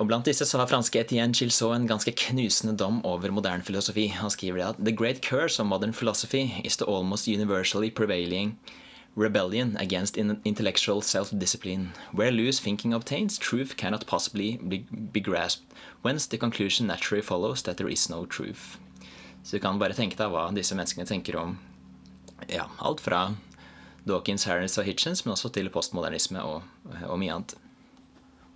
Og 0.00 0.08
Blant 0.08 0.26
disse 0.26 0.46
så 0.48 0.58
har 0.58 0.70
franske 0.70 0.98
Etienne 1.02 1.36
Gilsot 1.36 1.74
en 1.76 1.86
ganske 1.86 2.14
knusende 2.16 2.76
dom 2.80 3.02
over 3.04 3.30
moderne 3.30 3.62
filosofi. 3.62 4.06
Han 4.08 4.32
skriver 4.32 4.70
at 4.70 4.80
«The 4.80 4.94
great 4.96 5.20
curse 5.22 5.60
of 5.60 5.68
modern 5.68 5.92
philosophy 5.92 6.50
is 6.64 6.76
the 6.76 6.88
almost 6.88 7.28
universally 7.28 7.90
prevailing 7.90 8.58
rebellion 9.16 9.76
against 9.80 10.16
intellectual 10.16 11.02
self-discipline. 11.02 11.92
Where 12.12 12.30
loose 12.30 12.62
thinking 12.62 12.94
obtains, 12.94 13.38
truth 13.38 13.76
cannot 13.76 14.06
possibly 14.06 14.58
be 15.12 15.20
grasped, 15.20 15.64
whence 16.02 16.26
the 16.26 16.38
conclusion 16.38 16.86
naturally 16.86 17.22
follows 17.22 17.62
that 17.62 17.76
there 17.76 17.92
is 17.92 18.08
no 18.10 18.24
truth». 18.26 18.78
Så 19.44 19.56
du 19.56 19.60
kan 19.62 19.78
bare 19.78 19.94
tenke 19.94 20.16
deg 20.18 20.32
hva 20.32 20.48
disse 20.50 20.74
menneskene 20.74 21.06
tenker 21.06 21.36
om 21.38 21.52
ja, 22.50 22.64
alt 22.82 23.00
fra 23.00 23.28
Dawkins, 24.06 24.46
Harris 24.48 24.78
og 24.78 24.86
Hitchens, 24.88 25.24
men 25.24 25.34
også 25.34 25.52
til 25.54 25.70
postmodernisme 25.74 26.42
og, 26.42 26.66
og 27.06 27.18
mye 27.20 27.34
annet. 27.34 27.56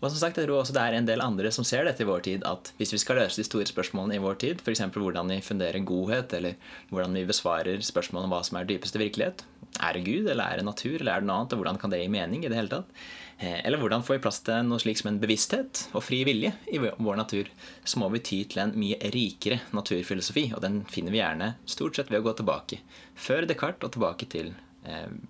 Og 0.01 0.09
som 0.09 0.17
sagt, 0.17 0.39
jeg 0.41 0.49
tror 0.49 0.63
også 0.63 0.73
det 0.73 0.81
er 0.81 0.95
en 0.97 1.09
del 1.09 1.21
andre 1.21 1.51
som 1.53 1.65
ser 1.67 1.85
dette 1.85 2.01
i 2.01 2.09
vår 2.09 2.23
tid, 2.25 2.45
at 2.49 2.71
hvis 2.79 2.95
vi 2.95 3.01
skal 3.03 3.19
løse 3.21 3.37
de 3.37 3.45
store 3.45 3.69
spørsmålene 3.69 4.17
i 4.17 4.23
vår 4.25 4.39
tid, 4.41 4.63
f.eks. 4.65 4.81
hvordan 4.95 5.29
vi 5.29 5.43
funderer 5.45 5.85
godhet, 5.85 6.33
eller 6.39 6.57
hvordan 6.89 7.19
vi 7.19 7.27
besvarer 7.29 7.85
spørsmål 7.85 8.25
om 8.25 8.33
hva 8.33 8.41
som 8.47 8.57
er 8.57 8.69
dypeste 8.69 9.01
virkelighet 9.01 9.45
Er 9.77 9.95
det 9.95 10.07
Gud, 10.07 10.31
eller 10.33 10.45
er 10.45 10.57
det 10.57 10.65
natur, 10.65 10.97
eller 10.97 11.13
er 11.13 11.21
det 11.21 11.29
noe 11.29 11.43
annet, 11.43 11.53
og 11.53 11.61
hvordan 11.61 11.81
kan 11.83 11.93
det 11.93 12.01
gi 12.01 12.09
mening 12.09 12.47
i 12.47 12.49
det 12.49 12.57
hele 12.57 12.73
tatt? 12.73 12.97
Eh, 13.41 13.61
eller 13.61 13.81
hvordan 13.81 14.03
får 14.05 14.17
vi 14.17 14.23
plass 14.25 14.41
til 14.45 14.65
noe 14.69 14.81
slik 14.81 14.99
som 15.01 15.13
en 15.13 15.21
bevissthet 15.21 15.85
og 15.93 16.05
fri 16.05 16.23
vilje 16.29 16.55
i 16.73 16.81
vår 16.81 17.21
natur? 17.21 17.53
Så 17.85 18.01
må 18.01 18.09
vi 18.13 18.25
ty 18.25 18.41
til 18.49 18.65
en 18.65 18.75
mye 18.81 18.97
rikere 19.13 19.61
naturfilosofi, 19.77 20.49
og 20.57 20.65
den 20.65 20.81
finner 20.89 21.13
vi 21.13 21.21
gjerne 21.21 21.53
stort 21.69 22.01
sett 22.01 22.11
ved 22.13 22.25
å 22.25 22.29
gå 22.31 22.39
tilbake. 22.41 22.81
Før 23.21 23.45
Descartes 23.49 23.85
og 23.85 23.95
tilbake 23.99 24.33
til 24.33 24.55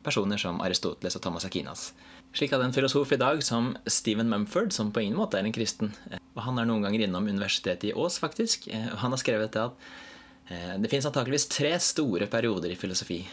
personer 0.03 0.39
som 0.39 0.61
Aristoteles 0.63 1.17
og 1.19 1.23
Thomas 1.25 1.45
Akinas. 1.45 1.89
Slik 2.31 2.53
at 2.55 2.63
en 2.63 2.75
filosof 2.75 3.11
i 3.11 3.19
dag 3.19 3.41
som 3.43 3.73
Stephen 3.91 4.31
Mumford, 4.31 4.71
som 4.73 4.93
på 4.95 5.03
ingen 5.03 5.19
måte 5.19 5.39
er 5.39 5.47
en 5.47 5.55
kristen 5.55 5.91
eh, 6.11 6.21
og 6.37 6.45
Han 6.47 6.61
er 6.63 6.69
noen 6.69 6.85
ganger 6.87 7.03
innom 7.03 7.27
universitetet 7.27 7.89
i 7.91 7.97
Ås, 7.99 8.21
faktisk. 8.23 8.69
Eh, 8.71 8.87
og 8.93 9.01
Han 9.03 9.17
har 9.17 9.23
skrevet 9.23 9.59
at 9.59 9.89
eh, 10.47 10.77
det 10.79 10.93
fins 10.93 11.09
antakeligvis 11.11 11.49
tre 11.51 11.73
store 11.83 12.31
perioder 12.31 12.71
i 12.71 12.79
filosofi. 12.79 13.25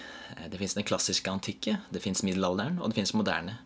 Det 0.49 0.57
fins 0.59 0.73
den 0.75 0.85
klassiske 0.85 1.31
antikke, 1.31 1.77
det 1.93 2.01
fins 2.03 2.23
middelalderen, 2.25 2.81
og 2.81 2.89
det 2.89 2.97
fins 2.97 3.13
moderne. 3.15 3.59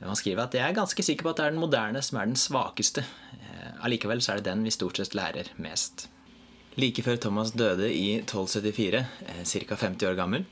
Han 0.00 0.18
skriver 0.18 0.44
at 0.44 0.56
jeg 0.56 0.64
er 0.64 0.76
ganske 0.76 1.04
sikker 1.04 1.24
på 1.24 1.30
at 1.32 1.38
det 1.38 1.44
er 1.46 1.54
den 1.54 1.62
moderne 1.62 2.02
som 2.04 2.18
er 2.20 2.26
den 2.28 2.36
svakeste. 2.36 3.04
Allikevel 3.86 4.20
så 4.20 4.34
er 4.34 4.40
det 4.40 4.50
den 4.50 4.66
vi 4.66 4.72
stort 4.74 4.98
sett 4.98 5.14
lærer 5.16 5.48
mest. 5.62 6.08
Like 6.76 7.04
før 7.06 7.16
Thomas 7.22 7.54
døde 7.56 7.88
i 7.88 8.18
1274, 8.18 9.06
ca. 9.46 9.78
50 9.86 10.10
år 10.10 10.18
gammel, 10.18 10.44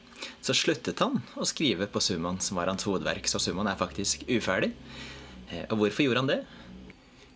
så 0.45 0.55
sluttet 0.57 1.01
han 1.03 1.21
å 1.39 1.47
skrive 1.49 1.89
på 1.91 2.03
Summan, 2.03 2.41
som 2.41 2.59
var 2.61 2.71
hans 2.71 2.87
hovedverk. 2.89 3.29
Så 3.31 3.41
Summan 3.43 3.71
er 3.71 3.81
faktisk 3.81 4.27
uferdig. 4.29 4.73
Eh, 5.51 5.65
og 5.71 5.81
hvorfor 5.81 6.07
gjorde 6.07 6.25
han 6.25 6.31
det? 6.31 6.43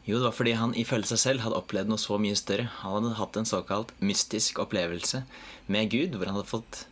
Jo, 0.08 0.16
det 0.16 0.24
var 0.24 0.36
fordi 0.38 0.54
han 0.56 0.76
ifølge 0.78 1.10
seg 1.10 1.20
selv 1.20 1.44
hadde 1.44 1.58
opplevd 1.58 1.90
noe 1.90 2.00
så 2.00 2.16
mye 2.20 2.36
større. 2.38 2.70
Han 2.80 3.02
hadde 3.02 3.18
hatt 3.18 3.36
en 3.36 3.48
såkalt 3.48 3.90
mystisk 4.00 4.60
opplevelse 4.62 5.24
med 5.68 5.90
Gud, 5.92 6.16
hvor 6.16 6.30
han 6.30 6.38
hadde 6.38 6.48
fått, 6.48 6.86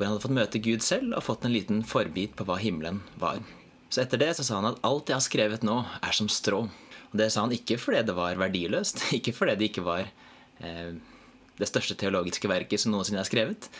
han 0.00 0.10
hadde 0.10 0.24
fått 0.24 0.34
møte 0.34 0.62
Gud 0.64 0.82
selv 0.82 1.14
og 1.14 1.22
fått 1.28 1.46
en 1.46 1.54
liten 1.54 1.84
forbit 1.86 2.34
på 2.38 2.46
hva 2.48 2.58
himmelen 2.58 3.04
var. 3.22 3.38
Så 3.86 4.02
etter 4.02 4.18
det 4.18 4.32
så 4.34 4.46
sa 4.46 4.58
han 4.58 4.72
at 4.72 4.82
alt 4.86 5.12
jeg 5.12 5.14
har 5.14 5.24
skrevet 5.24 5.66
nå, 5.66 5.78
er 6.02 6.16
som 6.16 6.26
strå. 6.32 6.64
Og 7.12 7.20
det 7.20 7.30
sa 7.30 7.44
han 7.44 7.54
ikke 7.54 7.78
fordi 7.78 8.02
det 8.08 8.16
var 8.18 8.40
verdiløst, 8.40 9.04
ikke 9.18 9.36
fordi 9.36 9.54
det 9.60 9.70
ikke 9.70 9.86
var 9.86 10.08
eh, 10.58 10.96
det 11.56 11.70
største 11.70 11.94
teologiske 12.02 12.50
verket 12.50 12.82
som 12.82 12.92
noensinne 12.92 13.22
er 13.22 13.30
skrevet, 13.30 13.70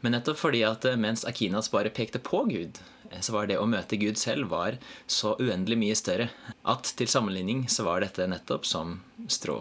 men 0.00 0.14
nettopp 0.14 0.38
fordi 0.40 0.62
at 0.66 0.84
eh, 0.88 0.98
mens 1.00 1.24
Akinas 1.28 1.70
bare 1.72 1.92
pekte 1.94 2.20
på 2.22 2.44
Gud, 2.50 2.78
eh, 3.10 3.20
så 3.20 3.34
var 3.34 3.48
det 3.50 3.58
å 3.58 3.66
møte 3.66 3.98
Gud 4.00 4.20
selv 4.20 4.52
var 4.52 4.78
så 5.06 5.34
uendelig 5.40 5.80
mye 5.80 5.98
større 5.98 6.28
at 6.68 6.92
til 6.98 7.10
sammenligning 7.10 7.66
så 7.72 7.86
var 7.88 8.04
dette 8.04 8.28
nettopp 8.30 8.68
som 8.68 9.00
strå. 9.26 9.60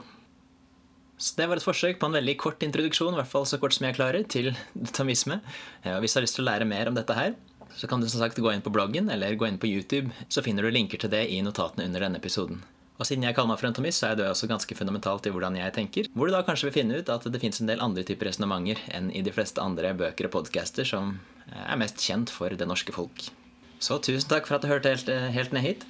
Så 1.18 1.34
Det 1.34 1.48
var 1.50 1.58
et 1.58 1.66
forsøk 1.66 1.98
på 1.98 2.06
en 2.06 2.20
veldig 2.20 2.38
kort 2.38 2.62
introduksjon, 2.62 3.16
i 3.16 3.18
hvert 3.18 3.32
fall 3.32 3.48
så 3.50 3.58
kort 3.58 3.74
som 3.74 3.88
jeg 3.88 3.98
klarer, 3.98 4.22
til 4.30 4.52
tamisme. 4.94 5.40
Og 5.82 6.04
hvis 6.04 6.14
du 6.14 6.20
har 6.20 6.26
lyst 6.28 6.38
til 6.38 6.46
å 6.46 6.50
lære 6.52 6.68
mer 6.70 6.92
om 6.92 6.94
dette 6.94 7.16
her, 7.18 7.34
så 7.74 7.90
kan 7.90 8.02
du 8.02 8.06
som 8.06 8.22
sagt 8.22 8.38
gå 8.38 8.52
inn 8.54 8.62
på 8.62 8.70
bloggen 8.74 9.10
eller 9.10 9.34
gå 9.34 9.50
inn 9.50 9.58
på 9.58 9.70
YouTube, 9.70 10.14
så 10.30 10.46
finner 10.46 10.62
du 10.62 10.70
linker 10.70 11.02
til 11.02 11.10
det 11.10 11.24
i 11.34 11.42
notatene 11.42 11.90
under 11.90 12.06
denne 12.06 12.22
episoden. 12.22 12.62
Og 12.98 13.06
siden 13.06 13.26
jeg 13.28 13.38
kaller 13.38 13.54
meg 13.54 13.62
for 13.62 13.70
en 13.70 13.78
tomist, 13.78 14.02
så 14.02 14.12
er 14.12 14.18
det 14.18 14.26
også 14.26 14.50
ganske 14.50 14.78
fundamentalt 14.78 15.30
i 15.30 15.34
hvordan 15.34 15.58
jeg 15.60 15.74
tenker. 15.76 16.10
Hvor 16.18 16.30
du 16.30 16.34
da 16.34 16.42
kanskje 16.46 16.70
vil 16.70 16.78
finne 16.80 16.98
ut 16.98 17.12
at 17.14 17.28
det 17.30 17.42
fins 17.44 17.62
en 17.62 17.70
del 17.70 17.84
andre 17.84 18.06
typer 18.08 18.32
resonnementer 18.32 18.82
enn 18.98 19.12
i 19.14 19.22
de 19.26 19.34
fleste 19.36 19.62
andre 19.62 19.94
bøker 19.98 20.30
og 20.30 20.34
podcaster 20.40 20.88
som 20.88 21.20
er 21.54 21.78
mest 21.80 22.02
kjent 22.02 22.34
for 22.34 22.50
det 22.50 22.68
norske 22.68 22.96
folk. 22.96 23.30
Så 23.78 24.02
tusen 24.02 24.30
takk 24.32 24.50
for 24.50 24.58
at 24.58 24.66
du 24.66 24.72
hørte 24.72 24.96
helt, 24.96 25.14
helt 25.38 25.54
ned 25.54 25.66
hit. 25.68 25.88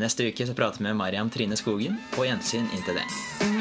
Neste 0.00 0.24
uke 0.28 0.48
så 0.48 0.56
prater 0.56 0.80
vi 0.80 0.88
med 0.88 0.96
Mariam 1.00 1.30
Trine 1.32 1.56
Skogen. 1.56 2.00
På 2.16 2.24
gjensyn 2.28 2.68
inntil 2.76 3.00
det. 3.00 3.57